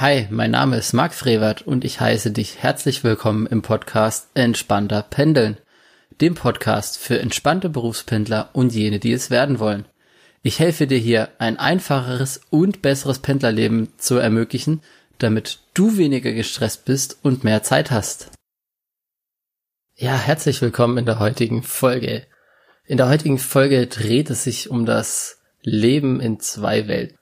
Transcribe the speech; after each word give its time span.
Hi, 0.00 0.28
mein 0.30 0.52
Name 0.52 0.76
ist 0.76 0.92
Marc 0.92 1.12
Frevert 1.12 1.62
und 1.62 1.84
ich 1.84 1.98
heiße 1.98 2.30
dich 2.30 2.62
herzlich 2.62 3.02
willkommen 3.02 3.48
im 3.48 3.62
Podcast 3.62 4.28
Entspannter 4.34 5.02
Pendeln, 5.02 5.56
dem 6.20 6.36
Podcast 6.36 6.98
für 6.98 7.18
entspannte 7.18 7.68
Berufspendler 7.68 8.50
und 8.52 8.72
jene, 8.72 9.00
die 9.00 9.10
es 9.10 9.28
werden 9.28 9.58
wollen. 9.58 9.86
Ich 10.42 10.60
helfe 10.60 10.86
dir 10.86 10.98
hier, 10.98 11.30
ein 11.38 11.58
einfacheres 11.58 12.42
und 12.48 12.80
besseres 12.80 13.18
Pendlerleben 13.18 13.88
zu 13.98 14.18
ermöglichen, 14.18 14.82
damit 15.18 15.58
du 15.74 15.96
weniger 15.96 16.30
gestresst 16.30 16.84
bist 16.84 17.18
und 17.22 17.42
mehr 17.42 17.64
Zeit 17.64 17.90
hast. 17.90 18.30
Ja, 19.96 20.16
herzlich 20.16 20.62
willkommen 20.62 20.98
in 20.98 21.06
der 21.06 21.18
heutigen 21.18 21.64
Folge. 21.64 22.24
In 22.84 22.98
der 22.98 23.08
heutigen 23.08 23.38
Folge 23.38 23.88
dreht 23.88 24.30
es 24.30 24.44
sich 24.44 24.70
um 24.70 24.86
das 24.86 25.40
Leben 25.62 26.20
in 26.20 26.38
zwei 26.38 26.86
Welten. 26.86 27.17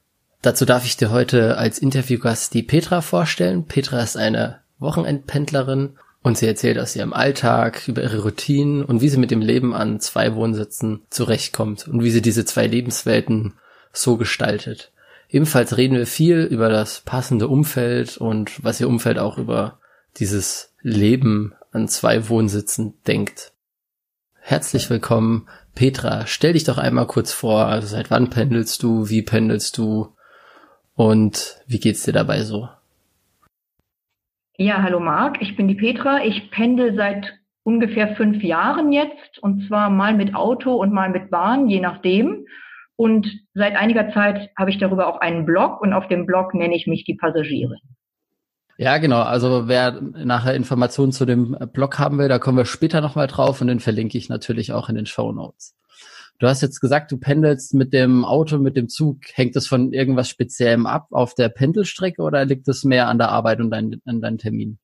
Dazu 0.47 0.65
darf 0.65 0.85
ich 0.85 0.97
dir 0.97 1.11
heute 1.11 1.59
als 1.59 1.81
Interviewgast 1.81 2.55
die 2.55 2.63
Petra 2.63 3.01
vorstellen. 3.01 3.65
Petra 3.65 4.01
ist 4.01 4.17
eine 4.17 4.61
Wochenendpendlerin 4.79 5.99
und 6.23 6.39
sie 6.39 6.47
erzählt 6.47 6.79
aus 6.79 6.95
ihrem 6.95 7.13
Alltag, 7.13 7.89
über 7.89 8.05
ihre 8.05 8.23
Routinen 8.23 8.85
und 8.85 9.01
wie 9.01 9.09
sie 9.09 9.17
mit 9.17 9.33
dem 9.33 9.41
Leben 9.41 9.75
an 9.75 9.99
zwei 9.99 10.37
Wohnsitzen 10.37 11.03
zurechtkommt 11.11 11.89
und 11.89 12.05
wie 12.05 12.13
sie 12.13 12.23
diese 12.23 12.45
zwei 12.45 12.69
Lebenswelten 12.69 13.55
so 13.93 14.17
gestaltet. 14.17 14.93
Ebenfalls 15.29 15.77
reden 15.77 15.97
wir 15.97 16.07
viel 16.07 16.43
über 16.45 16.69
das 16.69 17.01
passende 17.01 17.49
Umfeld 17.49 18.17
und 18.17 18.63
was 18.63 18.81
ihr 18.81 18.87
Umfeld 18.87 19.19
auch 19.19 19.39
über 19.39 19.81
dieses 20.17 20.73
Leben 20.81 21.55
an 21.73 21.89
zwei 21.89 22.29
Wohnsitzen 22.29 22.95
denkt. 23.09 23.51
Herzlich 24.39 24.89
willkommen, 24.91 25.49
Petra. 25.75 26.29
Stell 26.29 26.53
dich 26.53 26.63
doch 26.63 26.79
einmal 26.79 27.09
kurz 27.09 27.33
vor. 27.33 27.67
Also 27.67 27.89
seit 27.89 28.13
wann 28.13 28.31
pendelst 28.31 28.85
du? 28.85 29.09
Wie 29.09 29.23
pendelst 29.23 29.77
du? 29.77 30.13
Und 30.97 31.61
wie 31.67 31.79
geht's 31.79 32.05
dir 32.05 32.13
dabei 32.13 32.41
so? 32.41 32.69
Ja, 34.57 34.83
hallo 34.83 34.99
Marc, 34.99 35.43
ich 35.43 35.55
bin 35.55 35.69
die 35.69 35.75
Petra. 35.75 36.25
Ich 36.25 36.51
pendel 36.51 36.97
seit 36.97 37.35
ungefähr 37.63 38.17
fünf 38.17 38.43
Jahren 38.43 38.93
jetzt 38.93 39.39
und 39.41 39.67
zwar 39.69 39.91
mal 39.91 40.15
mit 40.15 40.35
Auto 40.35 40.75
und 40.75 40.93
mal 40.93 41.11
mit 41.11 41.31
Bahn, 41.31 41.69
je 41.69 41.81
nachdem. 41.81 42.47
Und 42.97 43.29
seit 43.53 43.77
einiger 43.77 44.11
Zeit 44.13 44.51
habe 44.57 44.71
ich 44.71 44.79
darüber 44.79 45.09
auch 45.09 45.21
einen 45.21 45.45
Blog 45.45 45.83
und 45.83 45.93
auf 45.93 46.09
dem 46.09 46.25
Blog 46.25 46.55
nenne 46.55 46.75
ich 46.75 46.87
mich 46.87 47.05
die 47.05 47.15
Passagierin. 47.15 47.81
Ja, 48.79 48.97
genau. 48.97 49.21
Also 49.21 49.69
wer 49.69 50.01
nachher 50.01 50.55
Informationen 50.55 51.13
zu 51.13 51.27
dem 51.27 51.57
Blog 51.73 51.99
haben 51.99 52.19
will, 52.19 52.29
da 52.29 52.39
kommen 52.39 52.57
wir 52.57 52.65
später 52.65 53.03
nochmal 53.03 53.27
drauf 53.27 53.61
und 53.61 53.67
den 53.67 53.81
verlinke 53.81 54.17
ich 54.17 54.31
natürlich 54.31 54.73
auch 54.73 54.89
in 54.89 54.95
den 54.95 55.07
Show 55.07 55.33
Notes. 55.33 55.75
Du 56.39 56.47
hast 56.47 56.61
jetzt 56.61 56.81
gesagt, 56.81 57.11
du 57.13 57.19
pendelst 57.19 57.73
mit 57.73 57.95
dem 57.95 58.25
Auto, 58.25 58.59
mit 58.59 58.77
dem 58.77 58.89
Zug. 58.89 59.21
Hängt 59.33 59.57
das 59.57 59.67
von 59.67 59.95
irgendwas 59.95 60.29
Speziellem 60.29 60.85
ab 60.85 61.07
auf 61.11 61.35
der 61.35 61.49
Pendelstrecke 61.49 62.21
oder 62.21 62.45
liegt 62.45 62.69
es 62.69 62.85
mehr 62.85 63.09
an 63.09 63.17
der 63.17 63.31
Arbeit 63.31 63.61
und 63.61 63.71
dein, 63.71 64.03
an 64.05 64.21
deinen 64.21 64.37
Termin? 64.37 64.79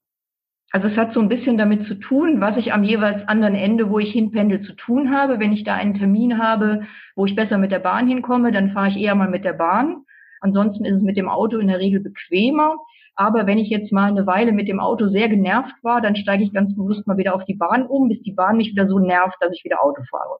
Also 0.71 0.89
es 0.89 0.97
hat 0.97 1.13
so 1.13 1.21
ein 1.21 1.29
bisschen 1.29 1.59
damit 1.59 1.87
zu 1.87 1.97
tun, 1.97 2.41
was 2.41 2.57
ich 2.57 2.73
am 2.73 2.83
jeweils 2.83 3.29
anderen 3.29 3.55
Ende, 3.55 3.91
wo 3.91 3.99
ich 3.99 4.13
hinpendel, 4.13 4.63
zu 4.63 4.73
tun 4.73 5.11
habe. 5.11 5.39
Wenn 5.39 5.53
ich 5.53 5.65
da 5.65 5.75
einen 5.75 5.93
Termin 5.93 6.39
habe, 6.39 6.85
wo 7.15 7.27
ich 7.27 7.37
besser 7.37 7.59
mit 7.59 7.71
der 7.71 7.81
Bahn 7.81 8.09
hinkomme, 8.09 8.51
dann 8.51 8.73
fahre 8.73 8.89
ich 8.89 8.97
eher 8.97 9.15
mal 9.15 9.29
mit 9.29 9.45
der 9.45 9.53
Bahn. 9.53 10.05
Ansonsten 10.41 10.87
ist 10.87 10.97
es 10.97 11.03
mit 11.03 11.19
dem 11.19 11.29
Auto 11.29 11.59
in 11.59 11.69
der 11.69 11.79
Regel 11.79 12.01
bequemer. 12.01 12.79
Aber 13.15 13.47
wenn 13.47 13.59
ich 13.59 13.69
jetzt 13.69 13.93
mal 13.93 14.09
eine 14.09 14.27
Weile 14.27 14.53
mit 14.53 14.69
dem 14.69 14.81
Auto 14.81 15.11
sehr 15.11 15.29
genervt 15.29 15.75
war, 15.83 16.01
dann 16.01 16.17
steige 16.17 16.45
ich 16.45 16.55
ganz 16.55 16.75
bewusst 16.75 17.07
mal 17.07 17.19
wieder 17.19 17.35
auf 17.35 17.45
die 17.45 17.57
Bahn 17.57 17.87
um, 17.87 18.09
bis 18.09 18.23
die 18.23 18.33
Bahn 18.33 18.57
mich 18.57 18.71
wieder 18.71 18.89
so 18.89 18.99
nervt, 18.99 19.37
dass 19.41 19.53
ich 19.53 19.65
wieder 19.65 19.85
Auto 19.85 20.03
fahre. 20.09 20.39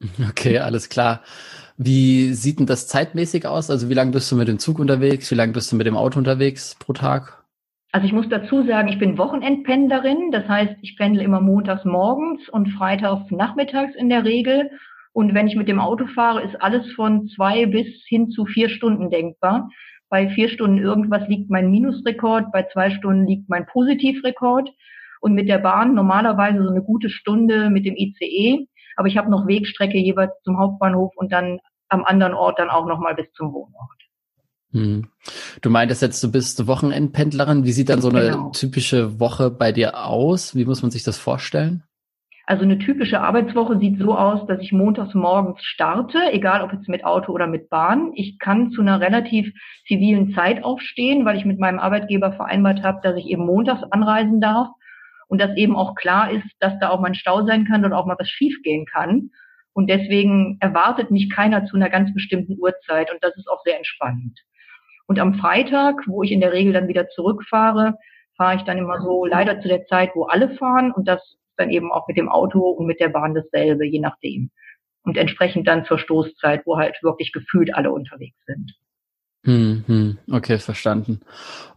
Okay, 0.30 0.58
alles 0.58 0.88
klar. 0.88 1.22
Wie 1.78 2.32
sieht 2.32 2.58
denn 2.58 2.66
das 2.66 2.88
zeitmäßig 2.88 3.46
aus? 3.46 3.70
Also 3.70 3.88
wie 3.90 3.94
lange 3.94 4.12
bist 4.12 4.30
du 4.30 4.36
mit 4.36 4.48
dem 4.48 4.58
Zug 4.58 4.78
unterwegs? 4.78 5.30
Wie 5.30 5.34
lange 5.34 5.52
bist 5.52 5.70
du 5.72 5.76
mit 5.76 5.86
dem 5.86 5.96
Auto 5.96 6.18
unterwegs 6.18 6.74
pro 6.78 6.92
Tag? 6.92 7.44
Also 7.92 8.06
ich 8.06 8.12
muss 8.12 8.28
dazu 8.28 8.62
sagen, 8.66 8.88
ich 8.88 8.98
bin 8.98 9.18
Wochenendpendlerin. 9.18 10.30
Das 10.30 10.48
heißt, 10.48 10.76
ich 10.82 10.96
pendle 10.96 11.22
immer 11.22 11.40
montags 11.40 11.84
morgens 11.84 12.48
und 12.48 12.68
freitags 12.70 13.30
nachmittags 13.30 13.94
in 13.94 14.08
der 14.08 14.24
Regel. 14.24 14.70
Und 15.12 15.34
wenn 15.34 15.48
ich 15.48 15.56
mit 15.56 15.68
dem 15.68 15.80
Auto 15.80 16.06
fahre, 16.06 16.42
ist 16.42 16.60
alles 16.60 16.92
von 16.92 17.28
zwei 17.28 17.66
bis 17.66 17.86
hin 18.06 18.30
zu 18.30 18.44
vier 18.44 18.68
Stunden 18.68 19.08
denkbar. 19.08 19.70
Bei 20.08 20.28
vier 20.28 20.48
Stunden 20.48 20.78
irgendwas 20.78 21.26
liegt 21.28 21.50
mein 21.50 21.70
Minusrekord, 21.70 22.52
bei 22.52 22.66
zwei 22.72 22.90
Stunden 22.90 23.26
liegt 23.26 23.48
mein 23.48 23.66
Positivrekord. 23.66 24.70
Und 25.20 25.32
mit 25.32 25.48
der 25.48 25.58
Bahn 25.58 25.94
normalerweise 25.94 26.62
so 26.62 26.68
eine 26.68 26.82
gute 26.82 27.08
Stunde 27.08 27.70
mit 27.70 27.86
dem 27.86 27.96
ICE. 27.96 28.66
Aber 28.96 29.08
ich 29.08 29.16
habe 29.16 29.30
noch 29.30 29.46
Wegstrecke 29.46 29.98
jeweils 29.98 30.32
zum 30.42 30.58
Hauptbahnhof 30.58 31.12
und 31.16 31.32
dann 31.32 31.60
am 31.88 32.04
anderen 32.04 32.34
Ort 32.34 32.58
dann 32.58 32.70
auch 32.70 32.86
nochmal 32.86 33.14
bis 33.14 33.30
zum 33.32 33.52
Wohnort. 33.52 33.90
Hm. 34.72 35.08
Du 35.62 35.70
meintest 35.70 36.02
jetzt, 36.02 36.22
du 36.22 36.30
bist 36.30 36.66
Wochenendpendlerin. 36.66 37.64
Wie 37.64 37.72
sieht 37.72 37.88
dann 37.88 38.00
so 38.00 38.08
eine 38.08 38.30
genau. 38.30 38.50
typische 38.50 39.20
Woche 39.20 39.50
bei 39.50 39.72
dir 39.72 40.04
aus? 40.04 40.54
Wie 40.56 40.64
muss 40.64 40.82
man 40.82 40.90
sich 40.90 41.04
das 41.04 41.18
vorstellen? 41.18 41.84
Also 42.48 42.62
eine 42.62 42.78
typische 42.78 43.20
Arbeitswoche 43.20 43.78
sieht 43.80 43.98
so 43.98 44.16
aus, 44.16 44.46
dass 44.46 44.60
ich 44.60 44.70
montags 44.70 45.14
morgens 45.14 45.60
starte, 45.62 46.18
egal 46.30 46.62
ob 46.62 46.72
jetzt 46.72 46.88
mit 46.88 47.04
Auto 47.04 47.32
oder 47.32 47.48
mit 47.48 47.68
Bahn. 47.70 48.12
Ich 48.14 48.38
kann 48.38 48.70
zu 48.70 48.82
einer 48.82 49.00
relativ 49.00 49.52
zivilen 49.88 50.32
Zeit 50.32 50.62
aufstehen, 50.62 51.24
weil 51.24 51.36
ich 51.36 51.44
mit 51.44 51.58
meinem 51.58 51.80
Arbeitgeber 51.80 52.32
vereinbart 52.32 52.84
habe, 52.84 53.00
dass 53.02 53.16
ich 53.16 53.26
eben 53.26 53.44
montags 53.44 53.82
anreisen 53.90 54.40
darf 54.40 54.68
und 55.28 55.40
dass 55.40 55.56
eben 55.56 55.76
auch 55.76 55.94
klar 55.94 56.30
ist, 56.30 56.46
dass 56.60 56.78
da 56.80 56.90
auch 56.90 57.00
mal 57.00 57.08
ein 57.08 57.14
Stau 57.14 57.44
sein 57.46 57.64
kann 57.64 57.84
und 57.84 57.92
auch 57.92 58.06
mal 58.06 58.16
was 58.18 58.28
schiefgehen 58.28 58.86
kann. 58.86 59.30
Und 59.72 59.90
deswegen 59.90 60.56
erwartet 60.60 61.10
mich 61.10 61.28
keiner 61.28 61.66
zu 61.66 61.76
einer 61.76 61.90
ganz 61.90 62.12
bestimmten 62.14 62.56
Uhrzeit 62.58 63.10
und 63.12 63.22
das 63.22 63.36
ist 63.36 63.48
auch 63.48 63.62
sehr 63.64 63.76
entspannend. 63.76 64.38
Und 65.06 65.18
am 65.18 65.34
Freitag, 65.34 65.96
wo 66.06 66.22
ich 66.22 66.32
in 66.32 66.40
der 66.40 66.52
Regel 66.52 66.72
dann 66.72 66.88
wieder 66.88 67.08
zurückfahre, 67.08 67.96
fahre 68.36 68.56
ich 68.56 68.62
dann 68.62 68.78
immer 68.78 69.00
so 69.02 69.24
leider 69.24 69.60
zu 69.60 69.68
der 69.68 69.84
Zeit, 69.86 70.10
wo 70.14 70.24
alle 70.24 70.50
fahren 70.56 70.92
und 70.92 71.06
das 71.06 71.20
dann 71.56 71.70
eben 71.70 71.92
auch 71.92 72.06
mit 72.08 72.16
dem 72.16 72.28
Auto 72.28 72.60
und 72.60 72.86
mit 72.86 73.00
der 73.00 73.08
Bahn 73.08 73.34
dasselbe, 73.34 73.86
je 73.86 74.00
nachdem. 74.00 74.50
Und 75.02 75.16
entsprechend 75.16 75.68
dann 75.68 75.84
zur 75.84 75.98
Stoßzeit, 75.98 76.62
wo 76.66 76.76
halt 76.76 76.96
wirklich 77.02 77.32
gefühlt 77.32 77.74
alle 77.74 77.92
unterwegs 77.92 78.36
sind. 78.46 78.74
Hm, 79.44 79.84
hm, 79.86 80.18
okay, 80.32 80.58
verstanden. 80.58 81.20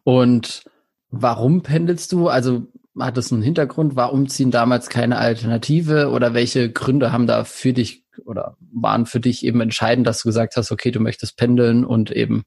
Und 0.04 0.64
warum 1.12 1.62
pendelst 1.62 2.12
du? 2.12 2.28
Also 2.28 2.68
hat 3.02 3.18
es 3.18 3.32
einen 3.32 3.42
Hintergrund? 3.42 3.96
War 3.96 4.14
Umziehen 4.14 4.52
damals 4.52 4.90
keine 4.90 5.18
Alternative 5.18 6.10
oder 6.10 6.34
welche 6.34 6.72
Gründe 6.72 7.12
haben 7.12 7.28
da 7.28 7.44
für 7.44 7.74
dich 7.74 8.04
oder 8.26 8.58
waren 8.72 9.06
für 9.06 9.20
dich 9.20 9.46
eben 9.46 9.62
entscheidend, 9.62 10.06
dass 10.08 10.22
du 10.22 10.30
gesagt 10.30 10.56
hast, 10.56 10.72
okay, 10.72 10.92
du 10.92 11.00
möchtest 11.00 11.38
pendeln 11.38 11.86
und 11.86 12.12
eben 12.12 12.44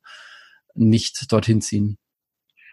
nicht 0.74 1.30
dorthin 1.32 1.60
ziehen? 1.60 1.98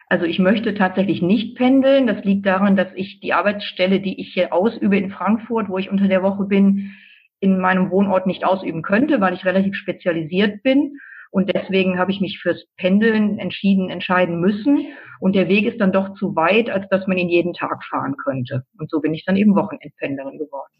Also 0.07 0.25
ich 0.25 0.39
möchte 0.39 0.73
tatsächlich 0.73 1.21
nicht 1.21 1.55
pendeln. 1.55 2.07
Das 2.07 2.23
liegt 2.25 2.45
daran, 2.45 2.75
dass 2.75 2.87
ich 2.95 3.19
die 3.19 3.33
Arbeitsstelle, 3.33 3.99
die 3.99 4.19
ich 4.19 4.33
hier 4.33 4.53
ausübe 4.53 4.97
in 4.97 5.11
Frankfurt, 5.11 5.69
wo 5.69 5.77
ich 5.77 5.91
unter 5.91 6.07
der 6.07 6.23
Woche 6.23 6.45
bin, 6.45 6.93
in 7.39 7.59
meinem 7.59 7.91
Wohnort 7.91 8.25
nicht 8.27 8.43
ausüben 8.43 8.81
könnte, 8.81 9.21
weil 9.21 9.33
ich 9.33 9.45
relativ 9.45 9.75
spezialisiert 9.75 10.63
bin. 10.63 10.97
Und 11.31 11.53
deswegen 11.53 11.99
habe 11.99 12.11
ich 12.11 12.21
mich 12.21 12.39
fürs 12.39 12.65
Pendeln 12.77 13.37
entschieden, 13.37 13.89
entscheiden 13.89 14.39
müssen. 14.39 14.87
Und 15.19 15.35
der 15.35 15.47
Weg 15.47 15.65
ist 15.65 15.79
dann 15.79 15.91
doch 15.91 16.15
zu 16.15 16.35
weit, 16.35 16.69
als 16.69 16.87
dass 16.89 17.05
man 17.07 17.17
ihn 17.17 17.29
jeden 17.29 17.53
Tag 17.53 17.83
fahren 17.83 18.15
könnte. 18.17 18.63
Und 18.79 18.89
so 18.89 18.99
bin 18.99 19.13
ich 19.13 19.25
dann 19.25 19.35
eben 19.35 19.55
Wochenendpendlerin 19.55 20.39
geworden. 20.39 20.73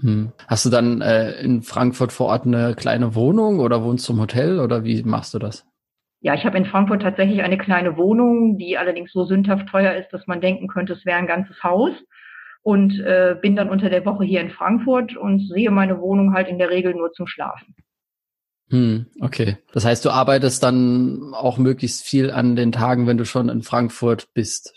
Hm. 0.00 0.32
Hast 0.48 0.66
du 0.66 0.70
dann 0.70 1.00
äh, 1.00 1.40
in 1.40 1.62
Frankfurt 1.62 2.12
vor 2.12 2.26
Ort 2.26 2.46
eine 2.46 2.74
kleine 2.74 3.14
Wohnung 3.14 3.60
oder 3.60 3.82
wohnst 3.82 4.08
du 4.08 4.12
im 4.12 4.20
Hotel 4.20 4.60
oder 4.60 4.84
wie 4.84 5.02
machst 5.02 5.34
du 5.34 5.38
das? 5.38 5.66
Ja, 6.20 6.34
ich 6.34 6.44
habe 6.44 6.58
in 6.58 6.66
Frankfurt 6.66 7.02
tatsächlich 7.02 7.42
eine 7.42 7.58
kleine 7.58 7.96
Wohnung, 7.96 8.58
die 8.58 8.76
allerdings 8.78 9.12
so 9.12 9.24
sündhaft 9.24 9.68
teuer 9.68 9.94
ist, 9.94 10.12
dass 10.12 10.26
man 10.26 10.40
denken 10.40 10.66
könnte, 10.66 10.94
es 10.94 11.06
wäre 11.06 11.18
ein 11.18 11.26
ganzes 11.26 11.62
Haus. 11.62 11.92
Und 12.62 12.98
äh, 12.98 13.36
bin 13.40 13.54
dann 13.54 13.70
unter 13.70 13.88
der 13.90 14.04
Woche 14.04 14.24
hier 14.24 14.40
in 14.40 14.50
Frankfurt 14.50 15.16
und 15.16 15.38
sehe 15.48 15.70
meine 15.70 16.00
Wohnung 16.00 16.34
halt 16.34 16.48
in 16.48 16.58
der 16.58 16.68
Regel 16.68 16.94
nur 16.94 17.12
zum 17.12 17.28
Schlafen. 17.28 17.76
Hm, 18.70 19.06
okay. 19.20 19.58
Das 19.72 19.84
heißt, 19.84 20.04
du 20.04 20.10
arbeitest 20.10 20.62
dann 20.62 21.32
auch 21.34 21.58
möglichst 21.58 22.04
viel 22.04 22.30
an 22.30 22.56
den 22.56 22.72
Tagen, 22.72 23.06
wenn 23.06 23.18
du 23.18 23.24
schon 23.24 23.48
in 23.48 23.62
Frankfurt 23.62 24.32
bist. 24.34 24.74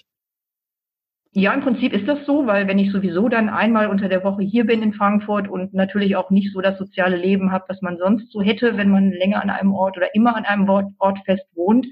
Ja, 1.32 1.54
im 1.54 1.62
Prinzip 1.62 1.94
ist 1.94 2.08
das 2.08 2.26
so, 2.26 2.48
weil 2.48 2.68
wenn 2.68 2.80
ich 2.80 2.92
sowieso 2.92 3.30
dann 3.30 3.50
einmal 3.50 3.88
unter 3.88 4.10
der 4.10 4.24
Woche 4.24 4.42
hier 4.42 4.66
bin 4.66 4.82
in 4.82 4.94
Frankfurt 4.94 5.48
und 5.48 5.74
natürlich 5.74 6.16
auch 6.16 6.32
nicht 6.32 6.52
so 6.52 6.60
das 6.60 6.78
soziale 6.78 7.18
Leben 7.18 7.52
habe, 7.52 7.66
das 7.68 7.82
man 7.82 7.98
sonst 7.98 8.32
so 8.32 8.42
hätte, 8.42 8.78
wenn 8.78 8.90
man 8.90 9.12
länger 9.12 9.42
an 9.42 9.52
einem 9.52 9.74
Ort 9.74 9.98
oder 9.98 10.14
immer 10.16 10.36
an 10.36 10.46
einem 10.46 10.68
Ort 10.68 11.20
fest 11.26 11.46
wohnt. 11.54 11.86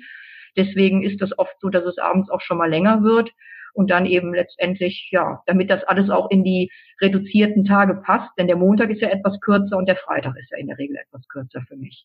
Deswegen 0.56 1.04
ist 1.04 1.22
das 1.22 1.38
oft 1.38 1.54
so, 1.60 1.70
dass 1.70 1.86
es 1.86 2.00
abends 2.00 2.32
auch 2.32 2.42
schon 2.42 2.58
mal 2.58 2.70
länger 2.70 3.04
wird 3.04 3.32
und 3.78 3.92
dann 3.92 4.08
eben 4.08 4.34
letztendlich, 4.34 5.10
ja, 5.12 5.42
damit 5.46 5.70
das 5.70 5.84
alles 5.84 6.10
auch 6.10 6.32
in 6.32 6.44
die 6.44 6.72
reduzierten 7.00 7.64
Tage 7.64 7.94
passt, 7.94 8.32
denn 8.38 8.48
der 8.48 8.56
Montag 8.56 8.90
ist 8.90 9.02
ja 9.02 9.10
etwas 9.10 9.40
kürzer 9.40 9.78
und 9.78 9.88
der 9.88 9.98
Freitag 9.98 10.36
ist 10.36 10.50
ja 10.52 10.58
in 10.58 10.68
der 10.68 10.80
Regel 10.80 10.98
etwas 10.98 11.28
kürzer 11.28 11.62
für 11.68 11.76
mich. 11.76 12.04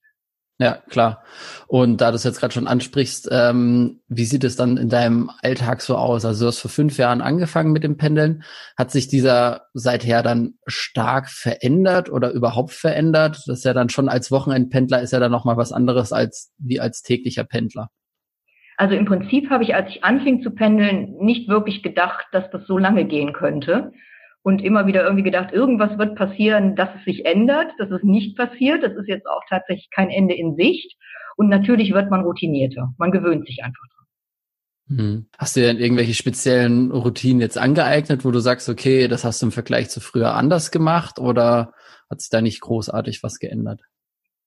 Ja, 0.58 0.82
klar. 0.90 1.24
Und 1.66 2.00
da 2.02 2.10
du 2.10 2.16
es 2.16 2.24
jetzt 2.24 2.38
gerade 2.38 2.52
schon 2.52 2.68
ansprichst, 2.68 3.28
ähm, 3.32 4.00
wie 4.06 4.26
sieht 4.26 4.44
es 4.44 4.54
dann 4.54 4.76
in 4.76 4.90
deinem 4.90 5.30
Alltag 5.40 5.80
so 5.80 5.96
aus? 5.96 6.24
Also 6.26 6.44
du 6.44 6.48
hast 6.48 6.60
vor 6.60 6.70
fünf 6.70 6.98
Jahren 6.98 7.22
angefangen 7.22 7.72
mit 7.72 7.82
dem 7.82 7.96
Pendeln. 7.96 8.44
Hat 8.76 8.90
sich 8.90 9.08
dieser 9.08 9.62
seither 9.72 10.22
dann 10.22 10.54
stark 10.66 11.30
verändert 11.30 12.10
oder 12.10 12.30
überhaupt 12.32 12.72
verändert? 12.72 13.42
Das 13.46 13.58
ist 13.58 13.64
ja 13.64 13.72
dann 13.72 13.88
schon 13.88 14.08
als 14.10 14.30
Wochenendpendler 14.30 15.00
ist 15.00 15.12
ja 15.12 15.20
dann 15.20 15.32
nochmal 15.32 15.56
was 15.56 15.72
anderes 15.72 16.12
als 16.12 16.52
wie 16.58 16.78
als 16.78 17.02
täglicher 17.02 17.44
Pendler. 17.44 17.88
Also 18.76 18.94
im 18.94 19.04
Prinzip 19.04 19.50
habe 19.50 19.64
ich, 19.64 19.74
als 19.74 19.90
ich 19.90 20.04
anfing 20.04 20.42
zu 20.42 20.50
pendeln, 20.50 21.16
nicht 21.18 21.48
wirklich 21.48 21.82
gedacht, 21.82 22.26
dass 22.32 22.50
das 22.50 22.66
so 22.66 22.78
lange 22.78 23.04
gehen 23.04 23.32
könnte. 23.32 23.92
Und 24.44 24.60
immer 24.64 24.86
wieder 24.86 25.04
irgendwie 25.04 25.22
gedacht, 25.22 25.52
irgendwas 25.52 25.98
wird 25.98 26.16
passieren, 26.16 26.74
dass 26.74 26.88
es 26.98 27.04
sich 27.04 27.24
ändert. 27.24 27.70
Das 27.78 27.90
ist 27.90 28.02
nicht 28.02 28.36
passiert. 28.36 28.82
Das 28.82 28.92
ist 28.96 29.06
jetzt 29.06 29.26
auch 29.26 29.42
tatsächlich 29.48 29.88
kein 29.94 30.10
Ende 30.10 30.34
in 30.34 30.56
Sicht. 30.56 30.96
Und 31.36 31.48
natürlich 31.48 31.92
wird 31.92 32.10
man 32.10 32.22
routinierter. 32.22 32.92
Man 32.98 33.12
gewöhnt 33.12 33.46
sich 33.46 33.62
einfach 33.62 33.86
dran. 33.94 34.98
Hm. 34.98 35.26
Hast 35.38 35.56
du 35.56 35.60
denn 35.60 35.78
irgendwelche 35.78 36.14
speziellen 36.14 36.90
Routinen 36.90 37.40
jetzt 37.40 37.56
angeeignet, 37.56 38.24
wo 38.24 38.30
du 38.30 38.40
sagst, 38.40 38.68
okay, 38.68 39.06
das 39.06 39.24
hast 39.24 39.40
du 39.42 39.46
im 39.46 39.52
Vergleich 39.52 39.90
zu 39.90 40.00
früher 40.00 40.34
anders 40.34 40.70
gemacht 40.70 41.18
oder 41.18 41.72
hat 42.10 42.20
sich 42.20 42.30
da 42.30 42.40
nicht 42.40 42.60
großartig 42.60 43.22
was 43.22 43.38
geändert? 43.38 43.80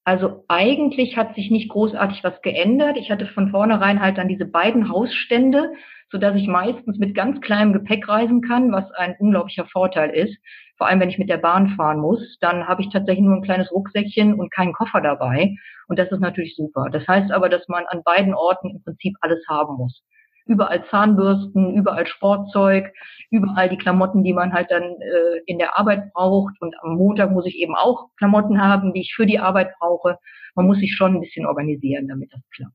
Also 0.05 0.45
eigentlich 0.47 1.17
hat 1.17 1.33
sich 1.33 1.49
nicht 1.49 1.69
großartig 1.69 2.23
was 2.23 2.39
geändert. 2.43 2.95
Ich 2.95 3.09
hatte 3.09 3.25
von 3.25 3.49
vornherein 3.49 4.01
halt 4.01 4.19
dann 4.19 4.27
diese 4.27 4.45
beiden 4.45 4.89
Hausstände, 4.89 5.73
so 6.11 6.19
dass 6.19 6.35
ich 6.35 6.47
meistens 6.47 6.99
mit 6.99 7.15
ganz 7.15 7.41
kleinem 7.41 7.73
Gepäck 7.73 8.07
reisen 8.07 8.41
kann, 8.41 8.71
was 8.71 8.89
ein 8.91 9.15
unglaublicher 9.17 9.65
Vorteil 9.65 10.11
ist. 10.11 10.37
Vor 10.77 10.87
allem, 10.87 10.99
wenn 10.99 11.09
ich 11.09 11.17
mit 11.17 11.29
der 11.29 11.37
Bahn 11.37 11.69
fahren 11.69 11.99
muss, 11.99 12.37
dann 12.39 12.67
habe 12.67 12.83
ich 12.83 12.89
tatsächlich 12.89 13.25
nur 13.25 13.35
ein 13.37 13.41
kleines 13.41 13.71
Rucksäckchen 13.71 14.35
und 14.35 14.53
keinen 14.53 14.73
Koffer 14.73 15.01
dabei. 15.01 15.55
Und 15.87 15.97
das 15.97 16.11
ist 16.11 16.19
natürlich 16.19 16.55
super. 16.55 16.89
Das 16.91 17.07
heißt 17.07 17.31
aber, 17.31 17.49
dass 17.49 17.67
man 17.67 17.85
an 17.87 18.03
beiden 18.03 18.35
Orten 18.35 18.69
im 18.69 18.83
Prinzip 18.83 19.15
alles 19.21 19.43
haben 19.49 19.75
muss 19.77 20.03
überall 20.45 20.85
Zahnbürsten, 20.89 21.73
überall 21.75 22.07
Sportzeug, 22.07 22.93
überall 23.29 23.69
die 23.69 23.77
Klamotten, 23.77 24.23
die 24.23 24.33
man 24.33 24.53
halt 24.53 24.69
dann 24.71 24.83
äh, 24.83 25.41
in 25.45 25.57
der 25.57 25.77
Arbeit 25.77 26.13
braucht. 26.13 26.53
Und 26.61 26.75
am 26.81 26.95
Montag 26.95 27.31
muss 27.31 27.45
ich 27.45 27.55
eben 27.55 27.75
auch 27.75 28.09
Klamotten 28.17 28.61
haben, 28.61 28.93
die 28.93 29.01
ich 29.01 29.13
für 29.15 29.25
die 29.25 29.39
Arbeit 29.39 29.73
brauche. 29.79 30.17
Man 30.55 30.67
muss 30.67 30.77
sich 30.77 30.93
schon 30.95 31.15
ein 31.15 31.21
bisschen 31.21 31.45
organisieren, 31.45 32.07
damit 32.07 32.31
das 32.31 32.41
klappt. 32.55 32.73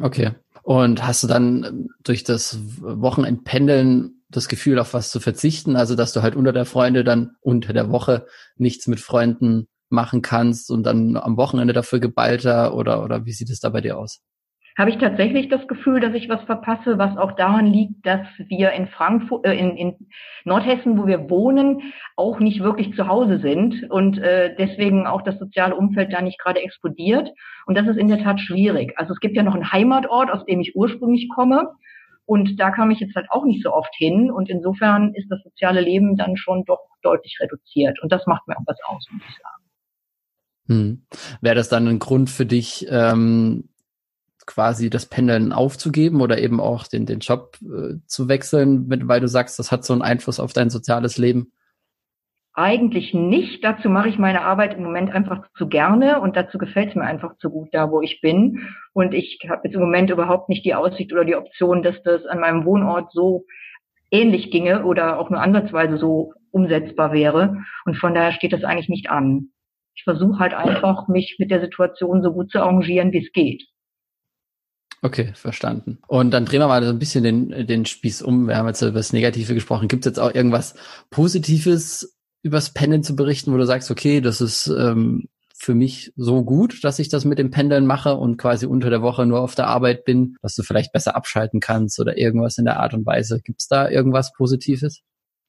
Okay. 0.00 0.30
Und 0.62 1.06
hast 1.06 1.22
du 1.22 1.26
dann 1.26 1.64
ähm, 1.64 1.88
durch 2.04 2.24
das 2.24 2.58
Wochenendpendeln 2.80 4.22
das 4.28 4.48
Gefühl, 4.48 4.78
auf 4.78 4.92
was 4.92 5.10
zu 5.10 5.20
verzichten? 5.20 5.76
Also, 5.76 5.94
dass 5.94 6.12
du 6.12 6.22
halt 6.22 6.36
unter 6.36 6.52
der 6.52 6.66
Freunde 6.66 7.02
dann 7.02 7.36
unter 7.40 7.72
der 7.72 7.90
Woche 7.90 8.26
nichts 8.56 8.86
mit 8.86 9.00
Freunden 9.00 9.68
machen 9.88 10.20
kannst 10.20 10.70
und 10.70 10.82
dann 10.82 11.16
am 11.16 11.38
Wochenende 11.38 11.72
dafür 11.72 11.98
geballter 11.98 12.74
oder, 12.74 13.02
oder 13.02 13.24
wie 13.24 13.32
sieht 13.32 13.48
es 13.48 13.60
da 13.60 13.70
bei 13.70 13.80
dir 13.80 13.98
aus? 13.98 14.20
Habe 14.78 14.90
ich 14.90 14.98
tatsächlich 14.98 15.48
das 15.48 15.66
Gefühl, 15.66 15.98
dass 15.98 16.14
ich 16.14 16.28
was 16.28 16.40
verpasse, 16.44 16.98
was 16.98 17.16
auch 17.16 17.32
daran 17.32 17.66
liegt, 17.66 18.06
dass 18.06 18.20
wir 18.38 18.70
in 18.70 18.86
Frankfurt, 18.86 19.44
äh, 19.44 19.54
in, 19.54 19.76
in 19.76 20.08
Nordhessen, 20.44 20.96
wo 20.96 21.06
wir 21.08 21.28
wohnen, 21.28 21.92
auch 22.14 22.38
nicht 22.38 22.62
wirklich 22.62 22.94
zu 22.94 23.08
Hause 23.08 23.40
sind 23.40 23.90
und 23.90 24.18
äh, 24.18 24.54
deswegen 24.56 25.08
auch 25.08 25.22
das 25.22 25.36
soziale 25.40 25.74
Umfeld 25.74 26.12
da 26.12 26.22
nicht 26.22 26.38
gerade 26.38 26.62
explodiert. 26.62 27.28
Und 27.66 27.76
das 27.76 27.88
ist 27.88 27.96
in 27.96 28.06
der 28.06 28.22
Tat 28.22 28.40
schwierig. 28.40 28.92
Also 28.96 29.12
es 29.12 29.20
gibt 29.20 29.36
ja 29.36 29.42
noch 29.42 29.54
einen 29.54 29.72
Heimatort, 29.72 30.30
aus 30.30 30.44
dem 30.46 30.60
ich 30.60 30.76
ursprünglich 30.76 31.28
komme. 31.28 31.72
Und 32.24 32.60
da 32.60 32.70
kam 32.70 32.92
ich 32.92 33.00
jetzt 33.00 33.16
halt 33.16 33.26
auch 33.30 33.44
nicht 33.44 33.64
so 33.64 33.72
oft 33.72 33.94
hin. 33.96 34.30
Und 34.30 34.48
insofern 34.48 35.12
ist 35.14 35.28
das 35.28 35.42
soziale 35.42 35.80
Leben 35.80 36.16
dann 36.16 36.36
schon 36.36 36.64
doch 36.64 36.80
deutlich 37.02 37.38
reduziert. 37.40 38.00
Und 38.00 38.12
das 38.12 38.26
macht 38.26 38.46
mir 38.46 38.56
auch 38.56 38.64
was 38.66 38.78
aus, 38.86 39.06
muss 39.10 39.22
ich 39.28 39.36
sagen. 39.36 39.58
Hm. 40.68 41.02
Wäre 41.40 41.54
das 41.56 41.68
dann 41.68 41.88
ein 41.88 41.98
Grund 41.98 42.30
für 42.30 42.46
dich, 42.46 42.86
ähm, 42.90 43.70
quasi 44.48 44.88
das 44.88 45.06
Pendeln 45.06 45.52
aufzugeben 45.52 46.20
oder 46.22 46.38
eben 46.38 46.58
auch 46.58 46.88
den, 46.88 47.06
den 47.06 47.20
Job 47.20 47.58
äh, 47.62 47.96
zu 48.06 48.28
wechseln, 48.28 48.88
mit, 48.88 49.06
weil 49.06 49.20
du 49.20 49.28
sagst, 49.28 49.58
das 49.58 49.70
hat 49.70 49.84
so 49.84 49.92
einen 49.92 50.02
Einfluss 50.02 50.40
auf 50.40 50.52
dein 50.52 50.70
soziales 50.70 51.18
Leben? 51.18 51.52
Eigentlich 52.54 53.14
nicht. 53.14 53.62
Dazu 53.62 53.88
mache 53.88 54.08
ich 54.08 54.18
meine 54.18 54.40
Arbeit 54.42 54.74
im 54.74 54.82
Moment 54.82 55.14
einfach 55.14 55.46
zu 55.56 55.68
gerne 55.68 56.20
und 56.20 56.34
dazu 56.34 56.58
gefällt 56.58 56.88
es 56.88 56.94
mir 56.96 57.04
einfach 57.04 57.36
zu 57.36 57.50
gut 57.50 57.68
da, 57.72 57.92
wo 57.92 58.00
ich 58.00 58.20
bin. 58.20 58.68
Und 58.94 59.14
ich 59.14 59.38
habe 59.48 59.60
jetzt 59.64 59.74
im 59.74 59.80
Moment 59.80 60.10
überhaupt 60.10 60.48
nicht 60.48 60.64
die 60.64 60.74
Aussicht 60.74 61.12
oder 61.12 61.24
die 61.24 61.36
Option, 61.36 61.84
dass 61.84 62.02
das 62.02 62.26
an 62.26 62.40
meinem 62.40 62.64
Wohnort 62.64 63.12
so 63.12 63.44
ähnlich 64.10 64.50
ginge 64.50 64.84
oder 64.84 65.20
auch 65.20 65.30
nur 65.30 65.40
ansatzweise 65.40 65.98
so 65.98 66.32
umsetzbar 66.50 67.12
wäre. 67.12 67.58
Und 67.84 67.96
von 67.96 68.14
daher 68.14 68.32
steht 68.32 68.54
das 68.54 68.64
eigentlich 68.64 68.88
nicht 68.88 69.10
an. 69.10 69.50
Ich 69.94 70.04
versuche 70.04 70.38
halt 70.38 70.54
einfach, 70.54 71.06
mich 71.06 71.36
mit 71.38 71.50
der 71.50 71.60
Situation 71.60 72.22
so 72.22 72.32
gut 72.32 72.50
zu 72.50 72.60
arrangieren, 72.60 73.12
wie 73.12 73.24
es 73.24 73.32
geht. 73.32 73.62
Okay, 75.00 75.32
verstanden. 75.34 75.98
Und 76.08 76.32
dann 76.32 76.44
drehen 76.44 76.60
wir 76.60 76.68
mal 76.68 76.82
so 76.82 76.90
ein 76.90 76.98
bisschen 76.98 77.22
den, 77.22 77.66
den 77.66 77.86
Spieß 77.86 78.22
um. 78.22 78.48
Wir 78.48 78.56
haben 78.56 78.66
jetzt 78.66 78.82
über 78.82 78.92
das 78.92 79.12
Negative 79.12 79.54
gesprochen. 79.54 79.88
Gibt 79.88 80.04
es 80.04 80.10
jetzt 80.10 80.18
auch 80.18 80.34
irgendwas 80.34 80.74
Positives 81.10 82.16
übers 82.42 82.70
Pendeln 82.70 83.02
zu 83.02 83.14
berichten, 83.14 83.52
wo 83.52 83.56
du 83.56 83.66
sagst, 83.66 83.90
okay, 83.90 84.20
das 84.20 84.40
ist 84.40 84.66
ähm, 84.66 85.28
für 85.54 85.74
mich 85.74 86.12
so 86.16 86.44
gut, 86.44 86.84
dass 86.84 86.98
ich 86.98 87.08
das 87.08 87.24
mit 87.24 87.38
dem 87.38 87.50
Pendeln 87.50 87.86
mache 87.86 88.14
und 88.14 88.36
quasi 88.38 88.66
unter 88.66 88.90
der 88.90 89.02
Woche 89.02 89.26
nur 89.26 89.40
auf 89.40 89.54
der 89.54 89.66
Arbeit 89.66 90.04
bin, 90.04 90.36
dass 90.40 90.54
du 90.54 90.62
vielleicht 90.62 90.92
besser 90.92 91.16
abschalten 91.16 91.60
kannst 91.60 91.98
oder 91.98 92.16
irgendwas 92.16 92.58
in 92.58 92.64
der 92.64 92.78
Art 92.78 92.94
und 92.94 93.04
Weise. 93.06 93.40
Gibt 93.42 93.60
es 93.60 93.68
da 93.68 93.88
irgendwas 93.88 94.32
Positives? 94.32 95.02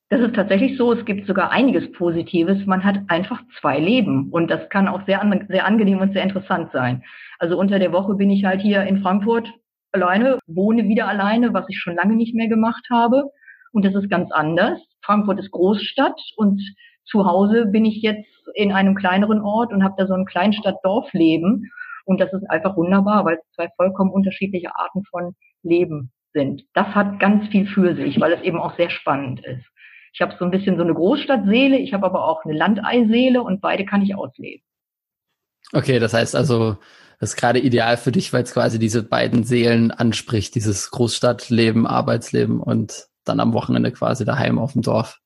Das 0.09 0.21
ist 0.21 0.35
tatsächlich 0.35 0.75
so. 0.75 0.91
Es 0.91 1.05
gibt 1.05 1.27
sogar 1.27 1.51
einiges 1.51 1.91
Positives. 1.91 2.65
Man 2.65 2.83
hat 2.83 2.99
einfach 3.09 3.41
zwei 3.59 3.79
Leben 3.79 4.31
und 4.31 4.49
das 4.49 4.67
kann 4.69 4.87
auch 4.87 5.05
sehr, 5.05 5.21
an, 5.21 5.45
sehr 5.49 5.65
angenehm 5.65 5.99
und 5.99 6.13
sehr 6.13 6.23
interessant 6.23 6.71
sein. 6.73 7.03
Also 7.37 7.59
unter 7.59 7.77
der 7.77 7.91
Woche 7.91 8.15
bin 8.15 8.31
ich 8.31 8.43
halt 8.43 8.61
hier 8.61 8.83
in 8.83 9.01
Frankfurt 9.01 9.47
alleine, 9.91 10.39
wohne 10.47 10.87
wieder 10.87 11.07
alleine, 11.07 11.53
was 11.53 11.65
ich 11.69 11.77
schon 11.77 11.95
lange 11.95 12.15
nicht 12.15 12.33
mehr 12.33 12.47
gemacht 12.47 12.85
habe. 12.91 13.25
Und 13.71 13.85
das 13.85 13.93
ist 13.93 14.09
ganz 14.09 14.31
anders. 14.31 14.79
Frankfurt 15.03 15.39
ist 15.39 15.51
Großstadt 15.51 16.19
und 16.37 16.59
zu 17.05 17.25
Hause 17.25 17.67
bin 17.67 17.85
ich 17.85 18.01
jetzt 18.01 18.27
in 18.55 18.71
einem 18.71 18.95
kleineren 18.95 19.41
Ort 19.41 19.71
und 19.71 19.83
habe 19.83 19.95
da 19.97 20.07
so 20.07 20.15
ein 20.15 20.25
Kleinstadt-Dorfleben. 20.25 21.69
Und 22.05 22.19
das 22.19 22.33
ist 22.33 22.49
einfach 22.49 22.75
wunderbar, 22.75 23.25
weil 23.25 23.35
es 23.35 23.55
zwei 23.55 23.69
vollkommen 23.75 24.11
unterschiedliche 24.11 24.75
Arten 24.75 25.03
von 25.05 25.35
Leben 25.61 26.11
sind. 26.33 26.63
Das 26.73 26.87
hat 26.95 27.19
ganz 27.19 27.47
viel 27.49 27.67
für 27.67 27.95
sich, 27.95 28.19
weil 28.19 28.33
es 28.33 28.41
eben 28.41 28.59
auch 28.59 28.75
sehr 28.75 28.89
spannend 28.89 29.45
ist. 29.45 29.65
Ich 30.13 30.21
habe 30.21 30.35
so 30.37 30.45
ein 30.45 30.51
bisschen 30.51 30.77
so 30.77 30.83
eine 30.83 30.93
Großstadtseele, 30.93 31.77
ich 31.77 31.93
habe 31.93 32.05
aber 32.05 32.25
auch 32.25 32.45
eine 32.45 32.53
Landeiseele 32.55 33.41
und 33.41 33.61
beide 33.61 33.85
kann 33.85 34.01
ich 34.01 34.15
ausleben. 34.15 34.63
Okay, 35.73 35.99
das 35.99 36.13
heißt 36.13 36.35
also, 36.35 36.77
das 37.19 37.31
ist 37.31 37.35
gerade 37.35 37.59
ideal 37.59 37.97
für 37.97 38.11
dich, 38.11 38.31
weil 38.33 38.43
es 38.43 38.53
quasi 38.53 38.79
diese 38.79 39.03
beiden 39.03 39.43
Seelen 39.43 39.91
anspricht, 39.91 40.55
dieses 40.55 40.89
Großstadtleben, 40.89 41.85
Arbeitsleben 41.85 42.61
und 42.61 43.07
dann 43.25 43.39
am 43.39 43.53
Wochenende 43.53 43.91
quasi 43.91 44.25
daheim 44.25 44.57
auf 44.57 44.73
dem 44.73 44.81
Dorf. 44.81 45.19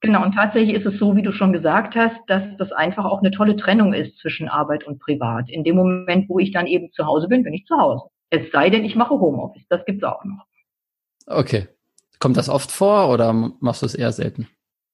Genau, 0.00 0.22
und 0.22 0.32
tatsächlich 0.32 0.76
ist 0.76 0.86
es 0.86 0.98
so, 0.98 1.16
wie 1.16 1.22
du 1.22 1.32
schon 1.32 1.52
gesagt 1.52 1.94
hast, 1.94 2.16
dass 2.26 2.42
das 2.58 2.70
einfach 2.72 3.04
auch 3.04 3.20
eine 3.20 3.30
tolle 3.30 3.56
Trennung 3.56 3.94
ist 3.94 4.18
zwischen 4.18 4.48
Arbeit 4.48 4.84
und 4.84 4.98
Privat. 4.98 5.50
In 5.50 5.64
dem 5.64 5.76
Moment, 5.76 6.28
wo 6.28 6.38
ich 6.38 6.52
dann 6.52 6.66
eben 6.66 6.92
zu 6.92 7.06
Hause 7.06 7.28
bin, 7.28 7.42
bin 7.42 7.54
ich 7.54 7.64
zu 7.66 7.76
Hause. 7.76 8.04
Es 8.30 8.50
sei 8.52 8.70
denn, 8.70 8.84
ich 8.84 8.94
mache 8.94 9.14
Homeoffice. 9.14 9.64
Das 9.68 9.84
gibt's 9.84 10.04
auch 10.04 10.22
noch. 10.24 10.44
Okay. 11.26 11.68
Kommt 12.18 12.36
das 12.36 12.48
oft 12.48 12.70
vor 12.70 13.10
oder 13.10 13.32
machst 13.32 13.82
du 13.82 13.86
es 13.86 13.94
eher 13.94 14.12
selten? 14.12 14.48